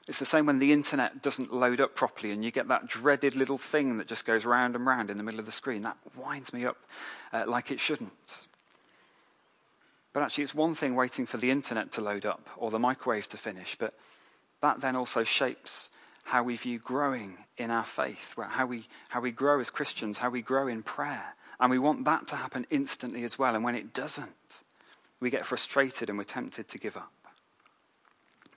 It's 0.07 0.19
the 0.19 0.27
same 0.27 0.47
when 0.47 0.59
the 0.59 0.73
internet 0.73 1.23
doesn't 1.23 1.53
load 1.53 1.81
up 1.81 1.95
properly 1.95 2.33
and 2.33 2.43
you 2.43 2.51
get 2.51 2.69
that 2.69 2.87
dreaded 2.87 3.37
little 3.37 3.59
thing 3.59 3.99
that 3.99 4.07
just 4.07 4.25
goes 4.25 4.47
round 4.47 4.75
and 4.75 4.87
round 4.87 5.11
in 5.11 5.19
the 5.19 5.23
middle 5.23 5.39
of 5.39 5.45
the 5.45 5.53
screen. 5.53 5.83
That 5.83 5.99
winds 6.17 6.53
me 6.53 6.65
up 6.65 6.79
uh, 7.31 7.45
like 7.47 7.71
it 7.71 7.79
shouldn't. 7.79 8.47
But 10.13 10.23
actually, 10.23 10.45
it's 10.45 10.55
one 10.55 10.75
thing 10.75 10.95
waiting 10.95 11.27
for 11.27 11.37
the 11.37 11.51
internet 11.51 11.93
to 11.93 12.01
load 12.01 12.25
up 12.25 12.49
or 12.57 12.71
the 12.71 12.79
microwave 12.79 13.29
to 13.29 13.37
finish, 13.37 13.77
but 13.79 13.95
that 14.63 14.81
then 14.81 14.97
also 14.97 15.23
shapes 15.23 15.91
how 16.25 16.43
we 16.43 16.57
view 16.57 16.79
growing 16.79 17.39
in 17.57 17.71
our 17.71 17.85
faith, 17.85 18.35
how 18.37 18.67
we, 18.67 18.87
how 19.09 19.21
we 19.21 19.31
grow 19.31 19.61
as 19.61 19.71
Christians, 19.71 20.19
how 20.19 20.31
we 20.31 20.43
grow 20.43 20.69
in 20.69 20.83
prayer. 20.83 21.35
And 21.61 21.71
we 21.71 21.79
want 21.79 22.05
that 22.05 22.27
to 22.29 22.37
happen 22.37 22.67
instantly 22.71 23.25
as 23.25 23.39
well. 23.39 23.55
And 23.55 23.65
when 23.65 23.75
it 23.75 23.93
doesn't, 23.93 24.61
we 25.21 25.31
get 25.31 25.47
frustrated 25.47 26.09
and 26.09 26.19
we're 26.19 26.25
tempted 26.25 26.69
to 26.69 26.79
give 26.79 26.97
up. 26.97 27.13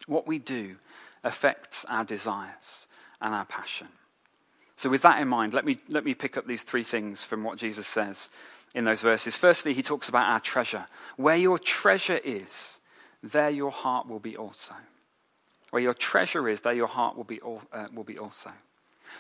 What 0.06 0.28
we 0.28 0.38
do 0.38 0.76
affects 1.24 1.86
our 1.86 2.04
desires 2.04 2.88
and 3.22 3.34
our 3.34 3.46
passion. 3.46 3.88
So, 4.76 4.90
with 4.90 5.04
that 5.04 5.22
in 5.22 5.28
mind, 5.28 5.54
let 5.54 5.64
me, 5.64 5.78
let 5.90 6.04
me 6.04 6.14
pick 6.14 6.38
up 6.38 6.48
these 6.48 6.64
three 6.64 6.84
things 6.84 7.24
from 7.24 7.44
what 7.44 7.58
Jesus 7.58 7.88
says 7.88 8.30
in 8.74 8.86
those 8.86 9.02
verses. 9.02 9.36
Firstly, 9.36 9.74
he 9.74 9.82
talks 9.82 10.10
about 10.10 10.30
our 10.30 10.40
treasure. 10.40 10.88
Where 11.18 11.36
your 11.36 11.60
treasure 11.60 12.20
is, 12.24 12.80
there 13.22 13.50
your 13.50 13.72
heart 13.72 14.08
will 14.08 14.20
be 14.20 14.36
also. 14.36 14.76
Where 15.72 15.82
your 15.82 15.94
treasure 15.94 16.48
is, 16.50 16.62
there 16.62 16.74
your 16.74 16.88
heart 16.88 17.16
will 17.16 17.24
be, 17.24 17.40
uh, 17.42 17.88
will 17.94 18.04
be 18.04 18.18
also. 18.18 18.52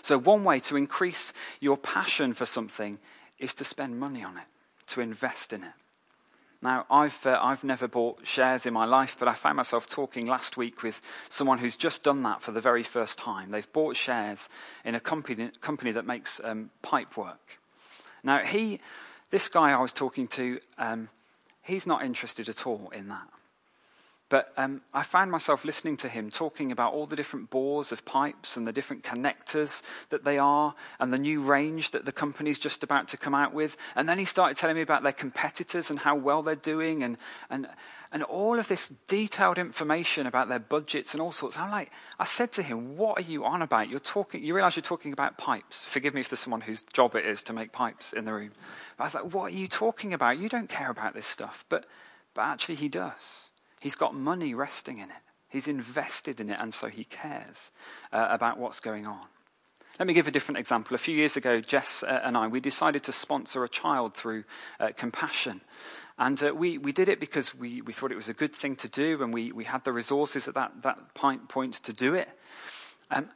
So, 0.02 0.18
one 0.18 0.44
way 0.44 0.60
to 0.62 0.76
increase 0.76 1.34
your 1.60 1.78
passion 1.78 2.34
for 2.34 2.46
something 2.46 3.00
is 3.40 3.54
to 3.56 3.64
spend 3.64 4.00
money 4.00 4.24
on 4.24 4.38
it, 4.38 4.46
to 4.88 5.02
invest 5.02 5.54
in 5.54 5.64
it. 5.64 5.74
Now, 6.64 6.86
I've, 6.92 7.26
uh, 7.26 7.40
I've 7.42 7.64
never 7.64 7.88
bought 7.88 8.28
shares 8.28 8.68
in 8.68 8.74
my 8.74 8.86
life, 8.86 9.16
but 9.18 9.28
I 9.28 9.34
found 9.34 9.58
myself 9.58 9.88
talking 9.88 10.28
last 10.28 10.58
week 10.58 10.84
with 10.84 11.02
someone 11.28 11.58
who's 11.58 11.76
just 11.76 12.04
done 12.04 12.22
that 12.24 12.42
for 12.42 12.52
the 12.52 12.62
very 12.62 12.84
first 12.84 13.18
time. 13.18 13.50
They've 13.50 13.74
bought 13.74 13.96
shares 13.96 14.48
in 14.86 14.94
a 14.94 15.00
company, 15.00 15.50
company 15.60 15.92
that 15.92 16.06
makes 16.06 16.40
um, 16.44 16.70
pipe 16.84 17.18
work. 17.18 17.60
Now, 18.24 18.40
he, 18.46 18.80
this 19.32 19.50
guy 19.50 19.72
I 19.72 19.82
was 19.82 19.94
talking 19.94 20.28
to, 20.30 20.60
um, 20.78 21.10
he's 21.64 21.88
not 21.88 22.04
interested 22.04 22.48
at 22.48 22.68
all 22.68 22.92
in 22.94 23.08
that. 23.08 23.28
But 24.32 24.54
um, 24.56 24.82
I 24.94 25.04
found 25.04 25.30
myself 25.30 25.66
listening 25.66 25.98
to 25.98 26.08
him 26.08 26.30
talking 26.30 26.72
about 26.72 26.94
all 26.94 27.06
the 27.06 27.18
different 27.18 27.50
bores 27.50 27.92
of 27.92 28.06
pipes 28.06 28.56
and 28.56 28.66
the 28.66 28.72
different 28.72 29.04
connectors 29.04 29.82
that 30.08 30.24
they 30.24 30.38
are 30.38 30.74
and 31.02 31.12
the 31.12 31.20
new 31.20 31.42
range 31.42 31.92
that 31.92 32.06
the 32.06 32.14
company's 32.14 32.58
just 32.58 32.82
about 32.82 33.10
to 33.10 33.18
come 33.18 33.36
out 33.36 33.54
with. 33.54 33.76
And 33.94 34.08
then 34.08 34.20
he 34.20 34.24
started 34.24 34.56
telling 34.56 34.78
me 34.78 34.84
about 34.84 35.04
their 35.04 35.12
competitors 35.12 35.90
and 35.90 36.00
how 36.00 36.16
well 36.16 36.44
they're 36.44 36.56
doing 36.56 37.04
and, 37.04 37.18
and, 37.50 37.68
and 38.12 38.24
all 38.24 38.60
of 38.60 38.68
this 38.68 38.92
detailed 39.08 39.58
information 39.58 40.28
about 40.28 40.50
their 40.50 40.60
budgets 40.60 41.14
and 41.14 41.22
all 41.22 41.32
sorts. 41.32 41.58
I'm 41.58 41.72
like, 41.72 41.92
I 42.20 42.26
said 42.26 42.52
to 42.54 42.64
him, 42.64 42.98
what 42.98 43.18
are 43.18 43.24
you 43.24 43.46
on 43.46 43.62
about? 43.62 43.90
You're 43.90 44.00
talking, 44.02 44.44
you 44.44 44.54
realize 44.54 44.76
you're 44.76 44.84
talking 44.84 45.14
about 45.14 45.38
pipes. 45.38 45.86
Forgive 45.86 46.14
me 46.14 46.22
if 46.22 46.30
there's 46.30 46.42
someone 46.42 46.62
whose 46.62 46.84
job 46.84 47.16
it 47.16 47.26
is 47.26 47.42
to 47.44 47.54
make 47.54 47.72
pipes 47.72 48.12
in 48.12 48.26
the 48.26 48.34
room. 48.34 48.52
But 48.98 49.04
I 49.04 49.08
was 49.08 49.14
like, 49.14 49.34
what 49.34 49.54
are 49.54 49.56
you 49.56 49.68
talking 49.68 50.14
about? 50.14 50.40
You 50.40 50.50
don't 50.50 50.70
care 50.70 50.92
about 50.92 51.14
this 51.14 51.28
stuff. 51.28 51.64
But, 51.70 51.86
but 52.34 52.44
actually 52.44 52.76
he 52.76 52.90
does. 52.90 53.50
He's 53.80 53.96
got 53.96 54.14
money 54.14 54.54
resting 54.54 54.98
in 54.98 55.10
it. 55.10 55.16
He's 55.48 55.68
invested 55.68 56.40
in 56.40 56.50
it, 56.50 56.58
and 56.62 56.74
so 56.74 56.88
he 56.88 57.04
cares 57.04 57.72
uh, 58.14 58.28
about 58.30 58.58
what's 58.58 58.80
going 58.80 59.06
on. 59.06 59.26
Let 60.00 60.08
me 60.08 60.14
give 60.14 60.28
a 60.28 60.32
different 60.32 60.58
example. 60.58 60.96
A 60.96 60.98
few 60.98 61.16
years 61.16 61.36
ago, 61.36 61.60
Jess 61.60 62.04
uh, 62.04 62.22
and 62.24 62.38
I, 62.38 62.48
we 62.48 62.60
decided 62.60 63.04
to 63.04 63.12
sponsor 63.12 63.64
a 63.64 63.70
child 63.70 64.16
through 64.16 64.46
uh, 64.80 64.90
compassion. 64.96 65.62
And 66.22 66.42
uh, 66.44 66.54
we, 66.54 66.78
we 66.78 66.92
did 66.92 67.10
it 67.10 67.20
because 67.20 67.56
we, 67.56 67.82
we 67.82 67.94
thought 67.94 68.12
it 68.12 68.16
was 68.16 68.30
a 68.30 68.34
good 68.34 68.54
thing 68.54 68.76
to 68.76 68.88
do, 68.88 69.24
and 69.24 69.34
we, 69.34 69.52
we 69.52 69.64
had 69.64 69.84
the 69.84 69.92
resources 69.92 70.48
at 70.48 70.54
that, 70.54 70.84
that 70.84 71.16
point, 71.16 71.74
to 71.84 71.92
do 71.92 72.14
it. 72.14 72.30
Um, 73.10 73.28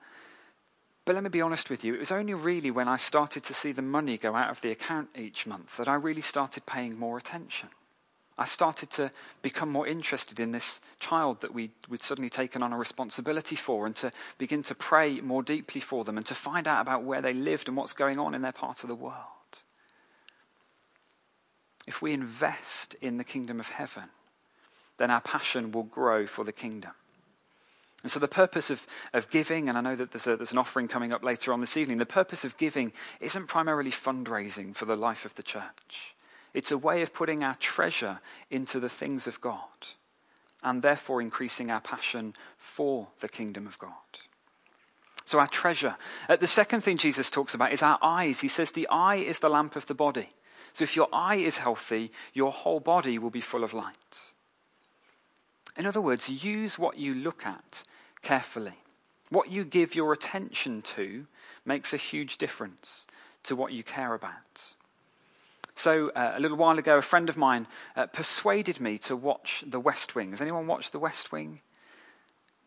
but 1.03 1.15
let 1.15 1.23
me 1.23 1.29
be 1.29 1.41
honest 1.41 1.71
with 1.71 1.83
you, 1.83 1.95
it 1.95 1.99
was 1.99 2.11
only 2.11 2.35
really 2.35 2.69
when 2.69 2.87
I 2.87 2.97
started 2.97 3.43
to 3.45 3.55
see 3.55 3.71
the 3.71 3.81
money 3.81 4.17
go 4.17 4.35
out 4.35 4.51
of 4.51 4.61
the 4.61 4.69
account 4.69 5.09
each 5.17 5.47
month 5.47 5.77
that 5.77 5.87
I 5.87 5.95
really 5.95 6.21
started 6.21 6.67
paying 6.67 6.95
more 6.95 7.17
attention. 7.17 7.69
I 8.37 8.45
started 8.45 8.91
to 8.91 9.09
become 9.41 9.71
more 9.71 9.87
interested 9.87 10.39
in 10.39 10.51
this 10.51 10.79
child 10.99 11.41
that 11.41 11.55
we, 11.55 11.71
would 11.89 12.03
suddenly 12.03 12.29
taken 12.29 12.61
on 12.61 12.71
a 12.71 12.77
responsibility 12.77 13.55
for 13.55 13.87
and 13.87 13.95
to 13.95 14.11
begin 14.37 14.61
to 14.61 14.75
pray 14.75 15.21
more 15.21 15.41
deeply 15.41 15.81
for 15.81 16.03
them 16.03 16.17
and 16.17 16.25
to 16.27 16.35
find 16.35 16.67
out 16.67 16.81
about 16.81 17.03
where 17.03 17.21
they 17.21 17.33
lived 17.33 17.67
and 17.67 17.75
what's 17.75 17.93
going 17.93 18.19
on 18.19 18.35
in 18.35 18.43
their 18.43 18.51
part 18.51 18.83
of 18.83 18.89
the 18.89 18.95
world. 18.95 19.34
If 21.87 22.01
we 22.01 22.13
invest 22.13 22.95
in 23.01 23.17
the 23.17 23.23
kingdom 23.23 23.59
of 23.59 23.69
heaven, 23.69 24.05
then 24.97 25.11
our 25.11 25.21
passion 25.21 25.71
will 25.71 25.83
grow 25.83 26.25
for 26.25 26.43
the 26.43 26.51
kingdom. 26.51 26.91
And 28.03 28.11
so, 28.11 28.19
the 28.19 28.27
purpose 28.27 28.69
of, 28.69 28.85
of 29.13 29.29
giving, 29.29 29.67
and 29.67 29.77
I 29.77 29.81
know 29.81 29.95
that 29.95 30.11
there's, 30.11 30.27
a, 30.27 30.35
there's 30.35 30.51
an 30.51 30.59
offering 30.59 30.87
coming 30.87 31.11
up 31.11 31.23
later 31.23 31.51
on 31.51 31.59
this 31.59 31.75
evening, 31.75 31.97
the 31.97 32.05
purpose 32.05 32.45
of 32.45 32.55
giving 32.57 32.93
isn't 33.19 33.47
primarily 33.47 33.89
fundraising 33.89 34.75
for 34.75 34.85
the 34.85 34.95
life 34.95 35.25
of 35.25 35.33
the 35.35 35.43
church. 35.43 36.13
It's 36.53 36.71
a 36.71 36.77
way 36.77 37.01
of 37.01 37.13
putting 37.13 37.43
our 37.43 37.55
treasure 37.55 38.19
into 38.51 38.79
the 38.79 38.89
things 38.89 39.27
of 39.27 39.41
God 39.41 39.87
and 40.63 40.81
therefore 40.81 41.21
increasing 41.21 41.71
our 41.71 41.81
passion 41.81 42.33
for 42.57 43.07
the 43.21 43.27
kingdom 43.27 43.67
of 43.67 43.79
God. 43.79 43.91
So, 45.25 45.39
our 45.39 45.47
treasure. 45.47 45.95
Uh, 46.29 46.35
the 46.35 46.45
second 46.45 46.81
thing 46.81 46.97
Jesus 46.97 47.31
talks 47.31 47.55
about 47.55 47.73
is 47.73 47.81
our 47.81 47.97
eyes. 48.01 48.41
He 48.41 48.47
says 48.47 48.71
the 48.71 48.87
eye 48.89 49.15
is 49.15 49.39
the 49.39 49.49
lamp 49.49 49.75
of 49.75 49.87
the 49.87 49.95
body. 49.95 50.29
So, 50.75 50.83
if 50.83 50.97
your 50.97 51.07
eye 51.13 51.37
is 51.37 51.59
healthy, 51.59 52.11
your 52.33 52.51
whole 52.51 52.81
body 52.81 53.17
will 53.17 53.29
be 53.29 53.39
full 53.39 53.63
of 53.63 53.73
light. 53.73 54.19
In 55.77 55.85
other 55.85 56.01
words, 56.01 56.27
use 56.27 56.77
what 56.77 56.97
you 56.97 57.15
look 57.15 57.45
at 57.45 57.83
carefully. 58.21 58.83
What 59.29 59.49
you 59.49 59.63
give 59.63 59.95
your 59.95 60.11
attention 60.11 60.81
to 60.81 61.27
makes 61.63 61.93
a 61.93 61.97
huge 61.97 62.37
difference 62.37 63.07
to 63.43 63.55
what 63.55 63.71
you 63.71 63.83
care 63.83 64.13
about. 64.13 64.73
So, 65.75 66.09
uh, 66.09 66.33
a 66.35 66.41
little 66.41 66.57
while 66.57 66.77
ago, 66.77 66.97
a 66.97 67.01
friend 67.01 67.29
of 67.29 67.37
mine 67.37 67.67
uh, 67.95 68.07
persuaded 68.07 68.81
me 68.81 68.97
to 68.97 69.15
watch 69.15 69.63
The 69.65 69.79
West 69.79 70.13
Wing. 70.13 70.31
Has 70.31 70.41
anyone 70.41 70.67
watched 70.67 70.91
The 70.91 70.99
West 70.99 71.31
Wing? 71.31 71.61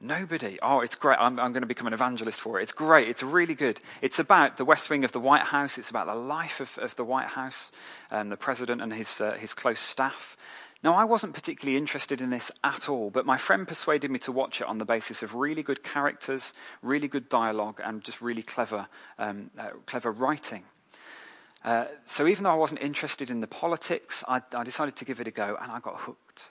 Nobody. 0.00 0.56
Oh, 0.62 0.80
it's 0.80 0.94
great. 0.94 1.18
I'm, 1.18 1.40
I'm, 1.40 1.52
going 1.52 1.62
to 1.62 1.66
become 1.66 1.88
an 1.88 1.92
evangelist 1.92 2.38
for 2.38 2.60
it. 2.60 2.62
It's 2.62 2.72
great. 2.72 3.08
It's 3.08 3.22
really 3.22 3.56
good. 3.56 3.80
It's 4.00 4.20
about 4.20 4.56
the 4.56 4.64
West 4.64 4.88
Wing 4.88 5.04
of 5.04 5.10
the 5.10 5.18
White 5.18 5.42
House. 5.42 5.76
It's 5.76 5.90
about 5.90 6.06
the 6.06 6.14
life 6.14 6.60
of, 6.60 6.78
of 6.78 6.94
the 6.94 7.04
White 7.04 7.28
House, 7.28 7.72
and 8.08 8.30
the 8.30 8.36
president 8.36 8.80
and 8.80 8.92
his, 8.92 9.20
uh, 9.20 9.32
his 9.32 9.54
close 9.54 9.80
staff. 9.80 10.36
Now, 10.84 10.94
I 10.94 11.02
wasn't 11.02 11.34
particularly 11.34 11.76
interested 11.76 12.20
in 12.20 12.30
this 12.30 12.52
at 12.62 12.88
all, 12.88 13.10
but 13.10 13.26
my 13.26 13.36
friend 13.36 13.66
persuaded 13.66 14.12
me 14.12 14.20
to 14.20 14.30
watch 14.30 14.60
it 14.60 14.68
on 14.68 14.78
the 14.78 14.84
basis 14.84 15.24
of 15.24 15.34
really 15.34 15.64
good 15.64 15.82
characters, 15.82 16.52
really 16.80 17.08
good 17.08 17.28
dialogue, 17.28 17.80
and 17.84 18.04
just 18.04 18.20
really 18.20 18.42
clever, 18.42 18.86
um, 19.18 19.50
uh, 19.58 19.70
clever 19.86 20.12
writing. 20.12 20.62
Uh, 21.64 21.86
so 22.06 22.28
even 22.28 22.44
though 22.44 22.52
I 22.52 22.54
wasn't 22.54 22.80
interested 22.80 23.28
in 23.28 23.40
the 23.40 23.48
politics, 23.48 24.22
I, 24.28 24.42
I 24.54 24.62
decided 24.62 24.94
to 24.94 25.04
give 25.04 25.18
it 25.18 25.26
a 25.26 25.32
go 25.32 25.56
and 25.60 25.72
I 25.72 25.80
got 25.80 26.02
hooked. 26.02 26.50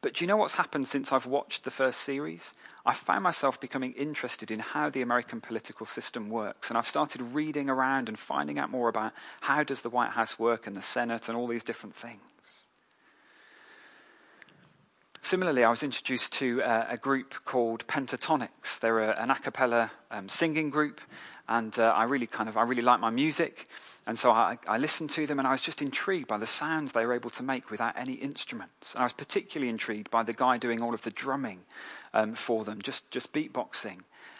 But 0.00 0.14
do 0.14 0.24
you 0.24 0.28
know 0.28 0.36
what's 0.36 0.54
happened 0.54 0.86
since 0.86 1.12
I've 1.12 1.26
watched 1.26 1.64
the 1.64 1.70
first 1.70 2.00
series? 2.00 2.54
I 2.88 2.94
found 2.94 3.22
myself 3.22 3.60
becoming 3.60 3.92
interested 3.92 4.50
in 4.50 4.60
how 4.60 4.88
the 4.88 5.02
American 5.02 5.42
political 5.42 5.84
system 5.84 6.30
works. 6.30 6.70
And 6.70 6.78
I've 6.78 6.86
started 6.86 7.20
reading 7.20 7.68
around 7.68 8.08
and 8.08 8.18
finding 8.18 8.58
out 8.58 8.70
more 8.70 8.88
about 8.88 9.12
how 9.42 9.62
does 9.62 9.82
the 9.82 9.90
White 9.90 10.12
House 10.12 10.38
work 10.38 10.66
and 10.66 10.74
the 10.74 10.80
Senate 10.80 11.28
and 11.28 11.36
all 11.36 11.46
these 11.46 11.64
different 11.64 11.94
things. 11.94 12.22
Similarly, 15.20 15.64
I 15.64 15.68
was 15.68 15.82
introduced 15.82 16.32
to 16.34 16.62
uh, 16.62 16.86
a 16.88 16.96
group 16.96 17.34
called 17.44 17.86
Pentatonix. 17.86 18.80
They're 18.80 19.00
a, 19.00 19.22
an 19.22 19.30
a 19.30 19.38
cappella 19.38 19.90
um, 20.10 20.30
singing 20.30 20.70
group, 20.70 21.02
and 21.46 21.78
uh, 21.78 21.92
I 21.94 22.04
really 22.04 22.26
kind 22.26 22.48
of 22.48 22.56
I 22.56 22.62
really 22.62 22.80
like 22.80 23.00
my 23.00 23.10
music. 23.10 23.68
And 24.08 24.18
so 24.18 24.30
I, 24.30 24.56
I, 24.66 24.78
listened 24.78 25.10
to 25.10 25.26
them 25.26 25.38
and 25.38 25.46
I 25.46 25.52
was 25.52 25.60
just 25.60 25.82
intrigued 25.82 26.28
by 26.28 26.38
the 26.38 26.46
sounds 26.46 26.92
they 26.92 27.04
were 27.04 27.12
able 27.12 27.28
to 27.28 27.42
make 27.42 27.70
without 27.70 27.92
any 27.94 28.14
instruments. 28.14 28.94
And 28.94 29.02
I 29.02 29.04
was 29.04 29.12
particularly 29.12 29.68
intrigued 29.68 30.10
by 30.10 30.22
the 30.22 30.32
guy 30.32 30.56
doing 30.56 30.80
all 30.80 30.94
of 30.94 31.02
the 31.02 31.10
drumming 31.10 31.60
um, 32.14 32.34
for 32.34 32.64
them, 32.64 32.80
just, 32.80 33.10
just 33.10 33.34
beatboxing. 33.34 33.98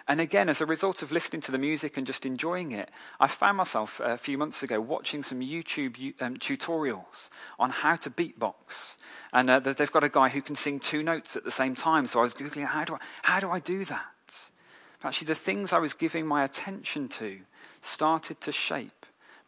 And 0.09 0.23
again, 0.23 0.49
as 0.49 0.63
a 0.63 0.67
result 0.67 1.03
of 1.03 1.13
listening 1.13 1.43
to 1.43 1.53
the 1.53 1.59
music 1.59 1.99
and 1.99 2.07
just 2.07 2.25
enjoying 2.25 2.73
it, 2.73 2.89
I 3.21 3.27
found 3.27 3.59
myself 3.59 4.01
a 4.03 4.17
few 4.17 4.39
months 4.39 4.63
ago 4.63 4.81
watching 4.81 5.23
some 5.23 5.41
YouTube 5.41 6.15
um, 6.23 6.39
tutorials 6.39 7.29
on 7.59 7.69
how 7.69 7.97
to 7.97 8.09
beatbox. 8.09 8.97
And 9.35 9.51
uh, 9.51 9.61
they've 9.61 9.93
got 9.93 10.03
a 10.03 10.09
guy 10.09 10.31
who 10.31 10.41
can 10.41 10.57
sing 10.57 10.81
two 10.81 11.03
notes 11.03 11.37
at 11.37 11.45
the 11.45 11.51
same 11.51 11.75
time. 11.75 12.07
So 12.07 12.21
I 12.21 12.23
was 12.23 12.33
Googling, 12.33 12.65
how 12.65 12.87
do 12.87 12.95
I, 12.95 12.99
how 13.21 13.39
do, 13.39 13.51
I 13.51 13.61
do 13.61 13.85
that? 13.85 14.49
Actually, 15.05 15.27
the 15.27 15.35
things 15.35 15.75
I 15.75 15.79
was 15.79 15.93
giving 15.93 16.27
my 16.27 16.43
attention 16.43 17.09
to 17.09 17.41
started 17.83 18.41
to 18.41 18.51
shape 18.51 18.98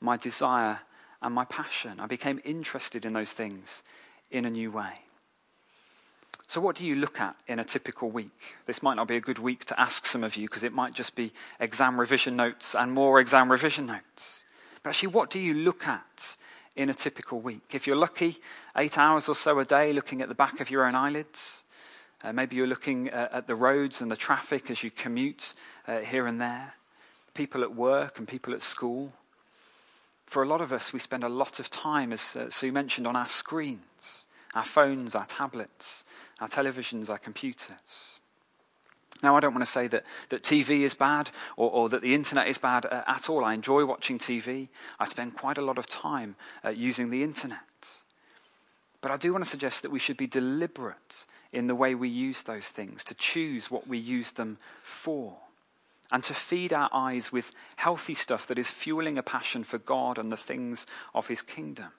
my 0.01 0.17
desire 0.17 0.81
and 1.23 1.35
my 1.35 1.45
passion. 1.45 2.01
I 2.01 2.07
became 2.07 2.41
interested 2.45 3.05
in 3.05 3.13
those 3.13 3.33
things 3.33 3.83
in 4.31 4.45
a 4.45 4.51
new 4.51 4.71
way. 4.71 5.01
So, 6.47 6.61
what 6.61 6.75
do 6.75 6.85
you 6.85 6.97
look 6.97 7.21
at 7.21 7.37
in 7.47 7.61
a 7.61 7.65
typical 7.65 8.11
week? 8.11 8.57
This 8.67 8.83
might 8.83 8.95
not 8.95 9.07
be 9.07 9.15
a 9.15 9.21
good 9.21 9.39
week 9.39 9.65
to 9.67 9.81
ask 9.81 10.05
some 10.05 10.25
of 10.25 10.37
you 10.37 10.49
because 10.49 10.65
it 10.65 10.73
might 10.73 10.95
just 10.95 11.15
be 11.15 11.33
exam 11.61 12.01
revision 12.01 12.35
notes 12.35 12.75
and 12.75 12.91
more 12.91 13.21
exam 13.21 13.53
revision 13.53 13.87
notes. 13.87 14.43
But 14.83 14.91
actually, 14.91 15.11
what 15.11 15.31
do 15.31 15.39
you 15.39 15.55
look 15.55 15.87
at 15.87 16.37
in 16.75 16.89
a 16.89 16.95
typical 16.95 17.41
week? 17.41 17.73
If 17.73 17.87
you're 17.87 17.95
lucky, 17.95 18.39
eight 18.77 18.99
hours 18.99 19.29
or 19.29 19.37
so 19.37 19.61
a 19.61 19.65
day 19.65 19.93
looking 19.93 20.23
at 20.23 20.29
the 20.29 20.35
back 20.35 20.61
of 20.61 20.71
your 20.71 20.87
own 20.87 20.97
eyelids. 20.97 21.63
Uh, 22.23 22.33
maybe 22.33 22.57
you're 22.57 22.67
looking 22.67 23.11
uh, 23.11 23.29
at 23.33 23.47
the 23.47 23.55
roads 23.55 24.01
and 24.01 24.11
the 24.11 24.17
traffic 24.17 24.71
as 24.71 24.83
you 24.83 24.91
commute 24.91 25.55
uh, 25.87 26.01
here 26.01 26.27
and 26.27 26.41
there. 26.41 26.75
People 27.33 27.63
at 27.63 27.75
work 27.75 28.19
and 28.19 28.27
people 28.27 28.53
at 28.53 28.61
school. 28.61 29.13
For 30.31 30.45
a 30.45 30.47
lot 30.47 30.61
of 30.61 30.73
us, 30.73 30.93
we 30.93 31.01
spend 31.01 31.25
a 31.25 31.29
lot 31.29 31.59
of 31.59 31.71
time, 31.71 32.13
as 32.13 32.37
uh, 32.37 32.51
Sue 32.51 32.71
mentioned, 32.71 33.09
on 33.09 33.17
our 33.17 33.27
screens, 33.27 34.27
our 34.55 34.65
phones, 34.65 35.17
our 35.17 35.27
tablets 35.27 36.05
our 36.41 36.49
televisions, 36.49 37.11
our 37.11 37.19
computers. 37.19 38.19
Now, 39.23 39.37
I 39.37 39.41
don't 39.41 39.53
want 39.53 39.67
to 39.67 39.71
say 39.71 39.87
that, 39.89 40.05
that 40.31 40.43
TV 40.43 40.81
is 40.81 40.95
bad 40.95 41.31
or, 41.59 41.71
or 41.71 41.89
that 41.91 42.01
the 42.01 42.15
internet 42.15 42.49
is 42.49 42.57
bad 42.57 42.87
uh, 42.87 43.03
at 43.07 43.29
all. 43.29 43.45
I 43.45 43.53
enjoy 43.53 43.85
watching 43.85 44.19
TV. 44.19 44.69
I 44.99 45.05
spend 45.05 45.37
quite 45.37 45.59
a 45.59 45.63
lot 45.63 45.77
of 45.77 45.87
time 45.87 46.37
uh, 46.65 46.71
using 46.71 47.11
the 47.11 47.23
internet. 47.23 47.59
But 49.03 49.11
I 49.11 49.19
do 49.19 49.33
want 49.33 49.45
to 49.45 49.51
suggest 49.51 49.83
that 49.83 49.91
we 49.91 49.99
should 49.99 50.17
be 50.17 50.27
deliberate 50.27 51.27
in 51.53 51.67
the 51.67 51.75
way 51.75 51.95
we 51.95 52.09
use 52.09 52.43
those 52.45 52.69
things, 52.69 53.05
to 53.05 53.15
choose 53.15 53.71
what 53.71 53.87
we 53.87 53.99
use 53.99 54.33
them 54.33 54.57
for, 54.83 55.37
and 56.13 56.23
to 56.25 56.35
feed 56.35 56.73
our 56.73 56.89
eyes 56.93 57.33
with 57.33 57.53
healthy 57.77 58.15
stuff 58.15 58.47
that 58.47 58.59
is 58.59 58.69
fueling 58.69 59.19
a 59.19 59.23
passion 59.23 59.65
for 59.65 59.79
God 59.79 60.19
and 60.19 60.31
the 60.31 60.37
things 60.37 60.87
of 61.15 61.29
His 61.29 61.43
kingdom. 61.43 61.93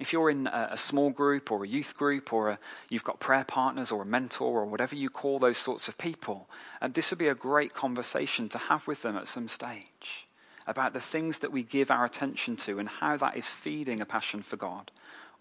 If 0.00 0.12
you're 0.12 0.30
in 0.30 0.46
a, 0.46 0.76
small 0.76 1.10
group 1.10 1.50
or 1.50 1.64
a 1.64 1.68
youth 1.68 1.96
group 1.96 2.32
or 2.32 2.50
a, 2.50 2.58
you've 2.88 3.02
got 3.02 3.18
prayer 3.18 3.44
partners 3.44 3.90
or 3.90 4.02
a 4.02 4.06
mentor 4.06 4.60
or 4.60 4.64
whatever 4.64 4.94
you 4.94 5.10
call 5.10 5.40
those 5.40 5.58
sorts 5.58 5.88
of 5.88 5.98
people, 5.98 6.48
and 6.80 6.94
this 6.94 7.10
would 7.10 7.18
be 7.18 7.26
a 7.26 7.34
great 7.34 7.74
conversation 7.74 8.48
to 8.50 8.58
have 8.58 8.86
with 8.86 9.02
them 9.02 9.16
at 9.16 9.26
some 9.26 9.48
stage 9.48 10.28
about 10.68 10.92
the 10.92 11.00
things 11.00 11.40
that 11.40 11.50
we 11.50 11.62
give 11.62 11.90
our 11.90 12.04
attention 12.04 12.54
to 12.54 12.78
and 12.78 12.88
how 12.88 13.16
that 13.16 13.36
is 13.36 13.48
feeding 13.48 14.00
a 14.00 14.06
passion 14.06 14.42
for 14.42 14.56
God 14.56 14.92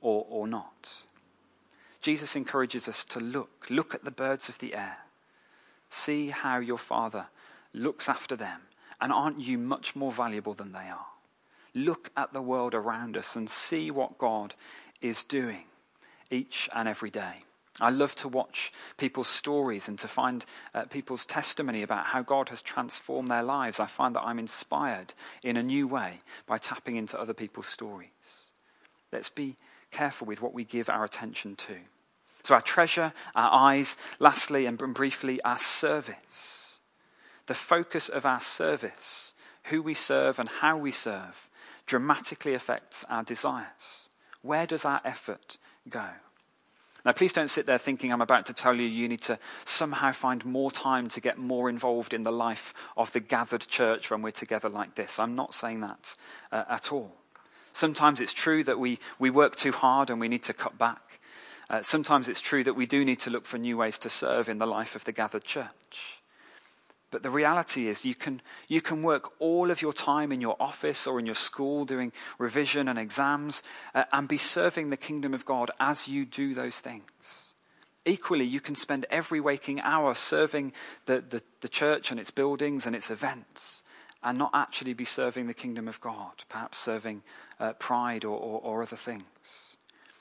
or, 0.01 0.25
or 0.27 0.47
not. 0.47 1.03
Jesus 2.01 2.35
encourages 2.35 2.87
us 2.87 3.03
to 3.05 3.19
look. 3.19 3.67
Look 3.69 3.93
at 3.93 4.05
the 4.05 4.11
birds 4.11 4.49
of 4.49 4.57
the 4.59 4.73
air. 4.73 4.99
See 5.89 6.29
how 6.29 6.59
your 6.59 6.77
Father 6.77 7.27
looks 7.73 8.09
after 8.09 8.35
them. 8.35 8.61
And 8.99 9.11
aren't 9.11 9.39
you 9.39 9.57
much 9.57 9.95
more 9.95 10.11
valuable 10.11 10.53
than 10.53 10.71
they 10.71 10.89
are? 10.89 11.05
look 11.77 12.09
at 12.17 12.33
the 12.33 12.41
world 12.41 12.73
around 12.73 13.15
us 13.15 13.35
and 13.35 13.49
see 13.49 13.91
what 13.91 14.17
God 14.17 14.55
is 15.01 15.23
doing 15.23 15.63
each 16.29 16.69
and 16.73 16.87
every 16.87 17.09
day. 17.09 17.43
I 17.79 17.91
love 17.91 18.15
to 18.15 18.27
watch 18.27 18.71
people's 18.97 19.27
stories 19.27 19.87
and 19.87 19.99
to 19.99 20.07
find 20.07 20.43
uh, 20.73 20.85
people's 20.85 21.27
testimony 21.27 21.83
about 21.83 22.07
how 22.07 22.23
God 22.23 22.49
has 22.49 22.63
transformed 22.63 23.29
their 23.29 23.43
lives. 23.43 23.79
I 23.79 23.85
find 23.85 24.15
that 24.15 24.23
I'm 24.23 24.39
inspired 24.39 25.13
in 25.43 25.57
a 25.57 25.63
new 25.63 25.87
way 25.87 26.21
by 26.47 26.57
tapping 26.57 26.95
into 26.95 27.19
other 27.21 27.35
people's 27.35 27.67
stories. 27.67 28.09
Let's 29.11 29.29
be 29.29 29.57
careful 29.91 30.25
with 30.25 30.41
what 30.41 30.55
we 30.55 30.63
give 30.63 30.89
our 30.89 31.03
attention 31.05 31.55
to. 31.55 31.75
So, 32.47 32.55
our 32.55 32.61
treasure, 32.61 33.11
our 33.35 33.51
eyes, 33.51 33.97
lastly 34.19 34.65
and 34.67 34.77
briefly, 34.77 35.41
our 35.41 35.57
service. 35.57 36.77
The 37.47 37.53
focus 37.53 38.07
of 38.07 38.25
our 38.25 38.39
service, 38.39 39.33
who 39.63 39.81
we 39.81 39.93
serve 39.93 40.39
and 40.39 40.47
how 40.47 40.77
we 40.77 40.93
serve, 40.93 41.49
dramatically 41.85 42.53
affects 42.53 43.03
our 43.09 43.21
desires. 43.21 44.07
Where 44.43 44.65
does 44.65 44.85
our 44.85 45.01
effort 45.03 45.57
go? 45.89 46.05
Now, 47.03 47.11
please 47.11 47.33
don't 47.33 47.49
sit 47.49 47.65
there 47.65 47.77
thinking 47.77 48.13
I'm 48.13 48.21
about 48.21 48.45
to 48.45 48.53
tell 48.53 48.75
you 48.75 48.83
you 48.83 49.09
need 49.09 49.23
to 49.23 49.39
somehow 49.65 50.13
find 50.13 50.45
more 50.45 50.71
time 50.71 51.09
to 51.09 51.19
get 51.19 51.37
more 51.37 51.69
involved 51.69 52.13
in 52.13 52.23
the 52.23 52.31
life 52.31 52.73
of 52.95 53.11
the 53.11 53.19
gathered 53.19 53.67
church 53.67 54.09
when 54.09 54.21
we're 54.21 54.31
together 54.31 54.69
like 54.69 54.95
this. 54.95 55.19
I'm 55.19 55.35
not 55.35 55.53
saying 55.53 55.81
that 55.81 56.15
uh, 56.53 56.63
at 56.69 56.93
all. 56.93 57.11
Sometimes 57.73 58.21
it's 58.21 58.31
true 58.31 58.63
that 58.63 58.79
we, 58.79 58.99
we 59.19 59.29
work 59.29 59.57
too 59.57 59.73
hard 59.73 60.09
and 60.09 60.21
we 60.21 60.29
need 60.29 60.43
to 60.43 60.53
cut 60.53 60.77
back. 60.77 61.01
Uh, 61.69 61.81
sometimes 61.81 62.27
it's 62.27 62.41
true 62.41 62.63
that 62.63 62.75
we 62.75 62.85
do 62.85 63.03
need 63.03 63.19
to 63.19 63.29
look 63.29 63.45
for 63.45 63.57
new 63.57 63.77
ways 63.77 63.97
to 63.99 64.09
serve 64.09 64.47
in 64.47 64.57
the 64.57 64.65
life 64.65 64.95
of 64.95 65.03
the 65.03 65.11
gathered 65.11 65.43
church. 65.43 66.17
But 67.09 67.23
the 67.23 67.29
reality 67.29 67.87
is, 67.87 68.03
you 68.03 68.15
can, 68.15 68.41
you 68.67 68.81
can 68.81 69.01
work 69.01 69.31
all 69.39 69.71
of 69.71 69.81
your 69.81 69.93
time 69.93 70.31
in 70.31 70.41
your 70.41 70.57
office 70.59 71.07
or 71.07 71.19
in 71.19 71.25
your 71.25 71.35
school 71.35 71.85
doing 71.85 72.11
revision 72.37 72.87
and 72.87 72.99
exams 72.99 73.63
uh, 73.95 74.03
and 74.11 74.27
be 74.27 74.37
serving 74.37 74.89
the 74.89 74.97
kingdom 74.97 75.33
of 75.33 75.45
God 75.45 75.71
as 75.79 76.07
you 76.07 76.25
do 76.25 76.53
those 76.53 76.79
things. 76.79 77.53
Equally, 78.05 78.45
you 78.45 78.59
can 78.59 78.75
spend 78.75 79.05
every 79.09 79.39
waking 79.39 79.81
hour 79.81 80.15
serving 80.15 80.73
the, 81.05 81.21
the, 81.21 81.41
the 81.61 81.69
church 81.69 82.11
and 82.11 82.19
its 82.19 82.31
buildings 82.31 82.85
and 82.85 82.95
its 82.95 83.09
events 83.09 83.83
and 84.23 84.37
not 84.37 84.51
actually 84.53 84.93
be 84.93 85.05
serving 85.05 85.47
the 85.47 85.53
kingdom 85.53 85.87
of 85.87 86.01
God, 86.01 86.43
perhaps 86.49 86.77
serving 86.77 87.23
uh, 87.59 87.73
pride 87.73 88.25
or, 88.25 88.37
or, 88.37 88.59
or 88.61 88.81
other 88.81 88.95
things. 88.95 89.66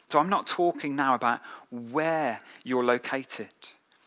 So 0.09 0.19
I'm 0.19 0.29
not 0.29 0.47
talking 0.47 0.95
now 0.95 1.15
about 1.15 1.41
where 1.71 2.41
you're 2.65 2.85
located 2.85 3.49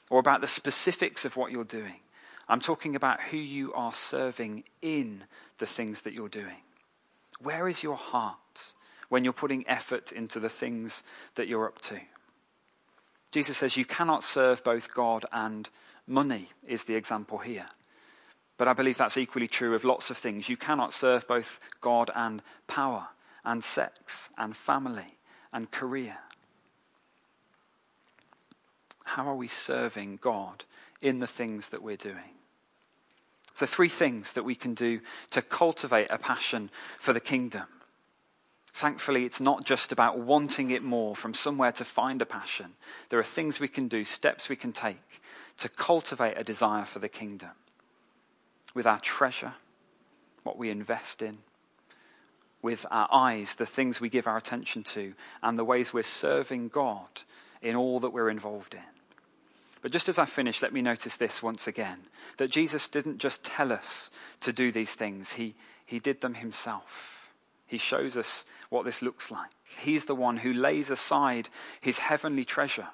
or 0.09 0.19
about 0.19 0.41
the 0.41 0.47
specifics 0.47 1.25
of 1.25 1.35
what 1.35 1.51
you're 1.51 1.63
doing. 1.63 1.99
I'm 2.47 2.61
talking 2.61 2.95
about 2.95 3.21
who 3.31 3.37
you 3.37 3.73
are 3.73 3.93
serving 3.93 4.63
in 4.81 5.25
the 5.59 5.65
things 5.65 6.01
that 6.01 6.13
you're 6.13 6.29
doing. 6.29 6.63
Where 7.41 7.67
is 7.67 7.83
your 7.83 7.95
heart 7.95 8.73
when 9.09 9.23
you're 9.23 9.33
putting 9.33 9.67
effort 9.67 10.11
into 10.11 10.39
the 10.39 10.49
things 10.49 11.03
that 11.35 11.47
you're 11.47 11.67
up 11.67 11.79
to? 11.81 11.99
Jesus 13.31 13.57
says 13.57 13.77
you 13.77 13.85
cannot 13.85 14.23
serve 14.23 14.63
both 14.63 14.93
God 14.93 15.25
and 15.31 15.69
money, 16.07 16.49
is 16.67 16.85
the 16.85 16.95
example 16.95 17.37
here. 17.37 17.67
But 18.57 18.67
I 18.67 18.73
believe 18.73 18.97
that's 18.97 19.17
equally 19.17 19.47
true 19.47 19.75
of 19.75 19.85
lots 19.85 20.09
of 20.09 20.17
things. 20.17 20.49
You 20.49 20.57
cannot 20.57 20.91
serve 20.91 21.27
both 21.27 21.59
God 21.81 22.09
and 22.15 22.41
power, 22.67 23.09
and 23.45 23.63
sex, 23.63 24.29
and 24.37 24.55
family, 24.57 25.18
and 25.51 25.71
career. 25.71 26.17
How 29.05 29.27
are 29.27 29.35
we 29.35 29.47
serving 29.47 30.19
God 30.21 30.65
in 31.01 31.19
the 31.19 31.27
things 31.27 31.69
that 31.69 31.81
we're 31.81 31.97
doing? 31.97 32.35
So, 33.53 33.65
three 33.65 33.89
things 33.89 34.33
that 34.33 34.45
we 34.45 34.55
can 34.55 34.73
do 34.73 35.01
to 35.31 35.41
cultivate 35.41 36.07
a 36.09 36.17
passion 36.17 36.69
for 36.97 37.11
the 37.11 37.19
kingdom. 37.19 37.65
Thankfully, 38.71 39.25
it's 39.25 39.41
not 39.41 39.65
just 39.65 39.91
about 39.91 40.19
wanting 40.19 40.71
it 40.71 40.83
more 40.83 41.15
from 41.15 41.33
somewhere 41.33 41.71
to 41.73 41.83
find 41.83 42.21
a 42.21 42.25
passion. 42.25 42.73
There 43.09 43.19
are 43.19 43.23
things 43.23 43.59
we 43.59 43.67
can 43.67 43.87
do, 43.87 44.05
steps 44.05 44.47
we 44.47 44.55
can 44.55 44.71
take 44.71 45.21
to 45.57 45.67
cultivate 45.67 46.37
a 46.37 46.43
desire 46.43 46.85
for 46.85 46.99
the 46.99 47.09
kingdom 47.09 47.49
with 48.73 48.85
our 48.85 48.99
treasure, 48.99 49.55
what 50.43 50.57
we 50.57 50.69
invest 50.69 51.21
in, 51.21 51.39
with 52.61 52.85
our 52.91 53.07
eyes, 53.11 53.55
the 53.55 53.65
things 53.65 54.01
we 54.01 54.09
give 54.09 54.27
our 54.27 54.37
attention 54.37 54.83
to, 54.83 55.13
and 55.41 55.57
the 55.57 55.63
ways 55.63 55.93
we're 55.93 56.03
serving 56.03 56.69
God 56.69 57.07
in 57.61 57.75
all 57.75 57.99
that 57.99 58.11
we're 58.11 58.29
involved 58.29 58.73
in. 58.73 58.81
But 59.81 59.91
just 59.91 60.09
as 60.09 60.19
I 60.19 60.25
finish, 60.25 60.61
let 60.61 60.73
me 60.73 60.81
notice 60.81 61.15
this 61.15 61.41
once 61.41 61.67
again 61.67 61.99
that 62.37 62.51
Jesus 62.51 62.89
didn't 62.89 63.19
just 63.19 63.43
tell 63.43 63.71
us 63.71 64.09
to 64.41 64.51
do 64.51 64.71
these 64.71 64.93
things, 64.93 65.33
he, 65.33 65.55
he 65.85 65.99
did 65.99 66.21
them 66.21 66.35
himself. 66.35 67.29
He 67.65 67.77
shows 67.77 68.17
us 68.17 68.45
what 68.69 68.83
this 68.83 69.01
looks 69.01 69.29
like. 69.29 69.51
He's 69.79 70.05
the 70.05 70.15
one 70.15 70.37
who 70.37 70.51
lays 70.51 70.89
aside 70.89 71.49
his 71.79 71.99
heavenly 71.99 72.43
treasure 72.43 72.87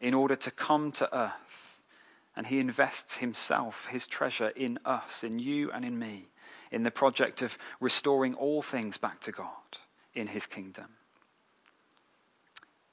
in 0.00 0.14
order 0.14 0.36
to 0.36 0.50
come 0.50 0.92
to 0.92 1.16
earth. 1.16 1.82
And 2.36 2.46
he 2.46 2.60
invests 2.60 3.16
himself, 3.16 3.86
his 3.86 4.06
treasure, 4.06 4.48
in 4.50 4.78
us, 4.84 5.24
in 5.24 5.38
you 5.38 5.70
and 5.72 5.84
in 5.84 5.98
me, 5.98 6.28
in 6.70 6.82
the 6.82 6.90
project 6.90 7.42
of 7.42 7.58
restoring 7.80 8.34
all 8.34 8.62
things 8.62 8.96
back 8.96 9.20
to 9.20 9.32
God 9.32 9.78
in 10.14 10.28
his 10.28 10.46
kingdom. 10.46 10.86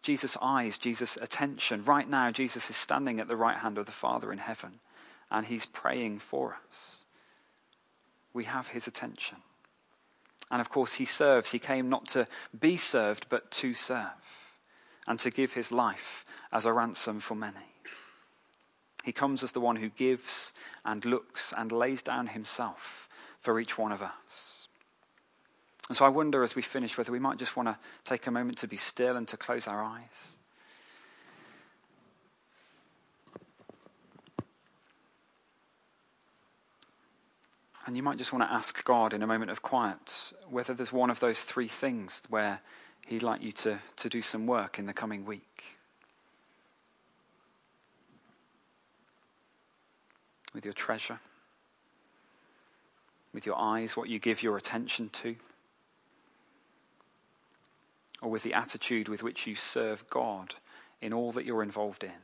Jesus' 0.02 0.38
eyes, 0.42 0.78
Jesus' 0.78 1.18
attention. 1.18 1.84
Right 1.84 2.10
now, 2.10 2.32
Jesus 2.32 2.70
is 2.70 2.76
standing 2.76 3.20
at 3.20 3.28
the 3.28 3.36
right 3.36 3.58
hand 3.58 3.78
of 3.78 3.86
the 3.86 3.92
Father 3.92 4.32
in 4.32 4.40
heaven, 4.40 4.80
and 5.30 5.46
he's 5.46 5.66
praying 5.66 6.20
for 6.20 6.58
us. 6.70 7.06
We 8.34 8.46
have 8.46 8.70
his 8.70 8.88
attention. 8.88 9.40
And 10.50 10.62
of 10.62 10.70
course, 10.70 10.94
he 10.94 11.06
serves. 11.06 11.52
He 11.52 11.60
came 11.60 11.90
not 11.90 12.08
to 12.10 12.26
be 12.58 12.78
served, 12.78 13.26
but 13.30 13.52
to 13.52 13.74
serve, 13.74 14.08
and 15.06 15.20
to 15.20 15.30
give 15.30 15.54
his 15.54 15.72
life 15.72 16.24
as 16.54 16.64
a 16.64 16.72
ransom 16.72 17.20
for 17.20 17.36
many. 17.36 17.74
He 19.04 19.12
comes 19.12 19.44
as 19.44 19.52
the 19.52 19.62
one 19.62 19.78
who 19.78 19.90
gives 19.90 20.54
and 20.86 21.04
looks 21.04 21.54
and 21.56 21.72
lays 21.72 22.02
down 22.02 22.28
himself 22.28 23.07
for 23.40 23.60
each 23.60 23.78
one 23.78 23.92
of 23.92 24.02
us. 24.02 24.68
And 25.88 25.96
so 25.96 26.06
I 26.06 26.10
wonder 26.10 26.44
as 26.44 26.56
we 26.56 26.62
finish 26.62 26.98
whether 26.98 27.12
we 27.12 27.20
might 27.20 27.38
just 27.38 27.56
want 27.56 27.70
to 27.70 27.78
take 28.04 28.28
a 28.28 28.32
moment 28.32 28.58
to 28.60 28.68
be 28.68 28.78
still 28.78 29.16
and 29.16 29.28
to 29.30 29.38
close 29.38 29.68
our 29.68 29.82
eyes. 29.82 30.38
And 37.86 37.96
you 37.96 38.04
might 38.04 38.18
just 38.18 38.34
want 38.34 38.44
to 38.44 38.54
ask 38.54 38.84
God 38.84 39.14
in 39.14 39.24
a 39.24 39.28
moment 39.28 39.50
of 39.50 39.62
quiet 39.62 40.34
whether 40.50 40.74
there's 40.74 40.92
one 40.92 41.10
of 41.10 41.22
those 41.22 41.44
three 41.44 41.70
things 41.70 42.22
where 42.30 42.60
He'd 43.08 43.24
like 43.24 43.42
you 43.42 43.54
to, 43.54 43.80
to 43.96 44.10
do 44.10 44.22
some 44.22 44.46
work 44.46 44.78
in 44.78 44.86
the 44.86 44.94
coming 44.94 45.26
week. 45.26 45.64
With 50.54 50.66
your 50.66 50.74
treasure, 50.74 51.22
with 53.38 53.46
your 53.46 53.60
eyes, 53.60 53.96
what 53.96 54.10
you 54.10 54.18
give 54.18 54.42
your 54.42 54.58
attention 54.58 55.10
to, 55.10 55.36
or 58.20 58.32
with 58.32 58.42
the 58.42 58.56
attitude 58.56 59.08
with 59.08 59.22
which 59.22 59.46
you 59.46 59.54
serve 59.54 60.10
God 60.10 60.56
in 61.04 61.14
all 61.14 61.32
that 61.34 61.46
you're 61.46 61.62
involved 61.62 62.04
in. 62.04 62.18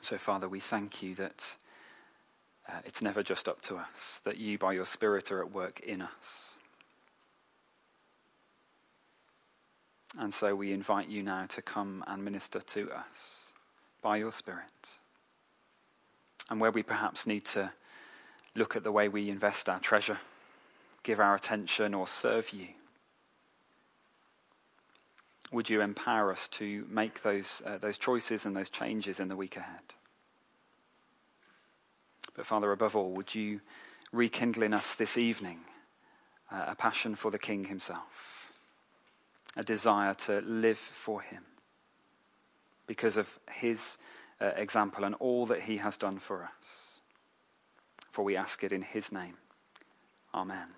So, 0.00 0.18
Father, 0.18 0.48
we 0.48 0.58
thank 0.58 1.04
you 1.04 1.14
that 1.14 1.54
uh, 2.68 2.80
it's 2.84 3.00
never 3.00 3.22
just 3.22 3.46
up 3.46 3.60
to 3.62 3.76
us, 3.76 4.20
that 4.24 4.38
you, 4.38 4.58
by 4.58 4.72
your 4.72 4.86
Spirit, 4.86 5.30
are 5.30 5.40
at 5.40 5.52
work 5.52 5.78
in 5.78 6.02
us. 6.02 6.56
And 10.18 10.34
so 10.34 10.56
we 10.56 10.72
invite 10.72 11.06
you 11.06 11.22
now 11.22 11.46
to 11.46 11.62
come 11.62 12.02
and 12.08 12.24
minister 12.24 12.58
to 12.58 12.90
us 12.90 13.52
by 14.02 14.16
your 14.16 14.32
Spirit. 14.32 14.96
And 16.50 16.60
where 16.60 16.72
we 16.72 16.82
perhaps 16.82 17.24
need 17.24 17.44
to 17.44 17.70
look 18.54 18.76
at 18.76 18.84
the 18.84 18.92
way 18.92 19.08
we 19.08 19.30
invest 19.30 19.68
our 19.68 19.80
treasure, 19.80 20.18
give 21.02 21.20
our 21.20 21.34
attention, 21.34 21.94
or 21.94 22.08
serve 22.08 22.52
you, 22.52 22.68
would 25.50 25.70
you 25.70 25.80
empower 25.80 26.30
us 26.32 26.48
to 26.48 26.86
make 26.90 27.22
those, 27.22 27.62
uh, 27.64 27.78
those 27.78 27.96
choices 27.96 28.44
and 28.44 28.54
those 28.54 28.68
changes 28.68 29.18
in 29.18 29.28
the 29.28 29.36
week 29.36 29.56
ahead? 29.56 29.94
But 32.34 32.46
Father, 32.46 32.70
above 32.70 32.94
all, 32.94 33.10
would 33.12 33.34
you 33.34 33.60
rekindle 34.12 34.62
in 34.62 34.74
us 34.74 34.94
this 34.94 35.16
evening 35.16 35.60
uh, 36.52 36.66
a 36.68 36.74
passion 36.74 37.14
for 37.14 37.30
the 37.30 37.38
King 37.38 37.64
himself, 37.64 38.52
a 39.56 39.62
desire 39.62 40.14
to 40.14 40.40
live 40.40 40.78
for 40.78 41.22
him 41.22 41.44
because 42.86 43.16
of 43.16 43.38
his 43.50 43.98
uh, 44.40 44.46
example 44.56 45.04
and 45.04 45.14
all 45.16 45.46
that 45.46 45.62
he 45.62 45.78
has 45.78 45.96
done 45.96 46.18
for 46.18 46.44
us. 46.44 46.87
For 48.18 48.24
we 48.24 48.34
ask 48.34 48.64
it 48.64 48.72
in 48.72 48.82
his 48.82 49.12
name. 49.12 49.36
Amen. 50.34 50.77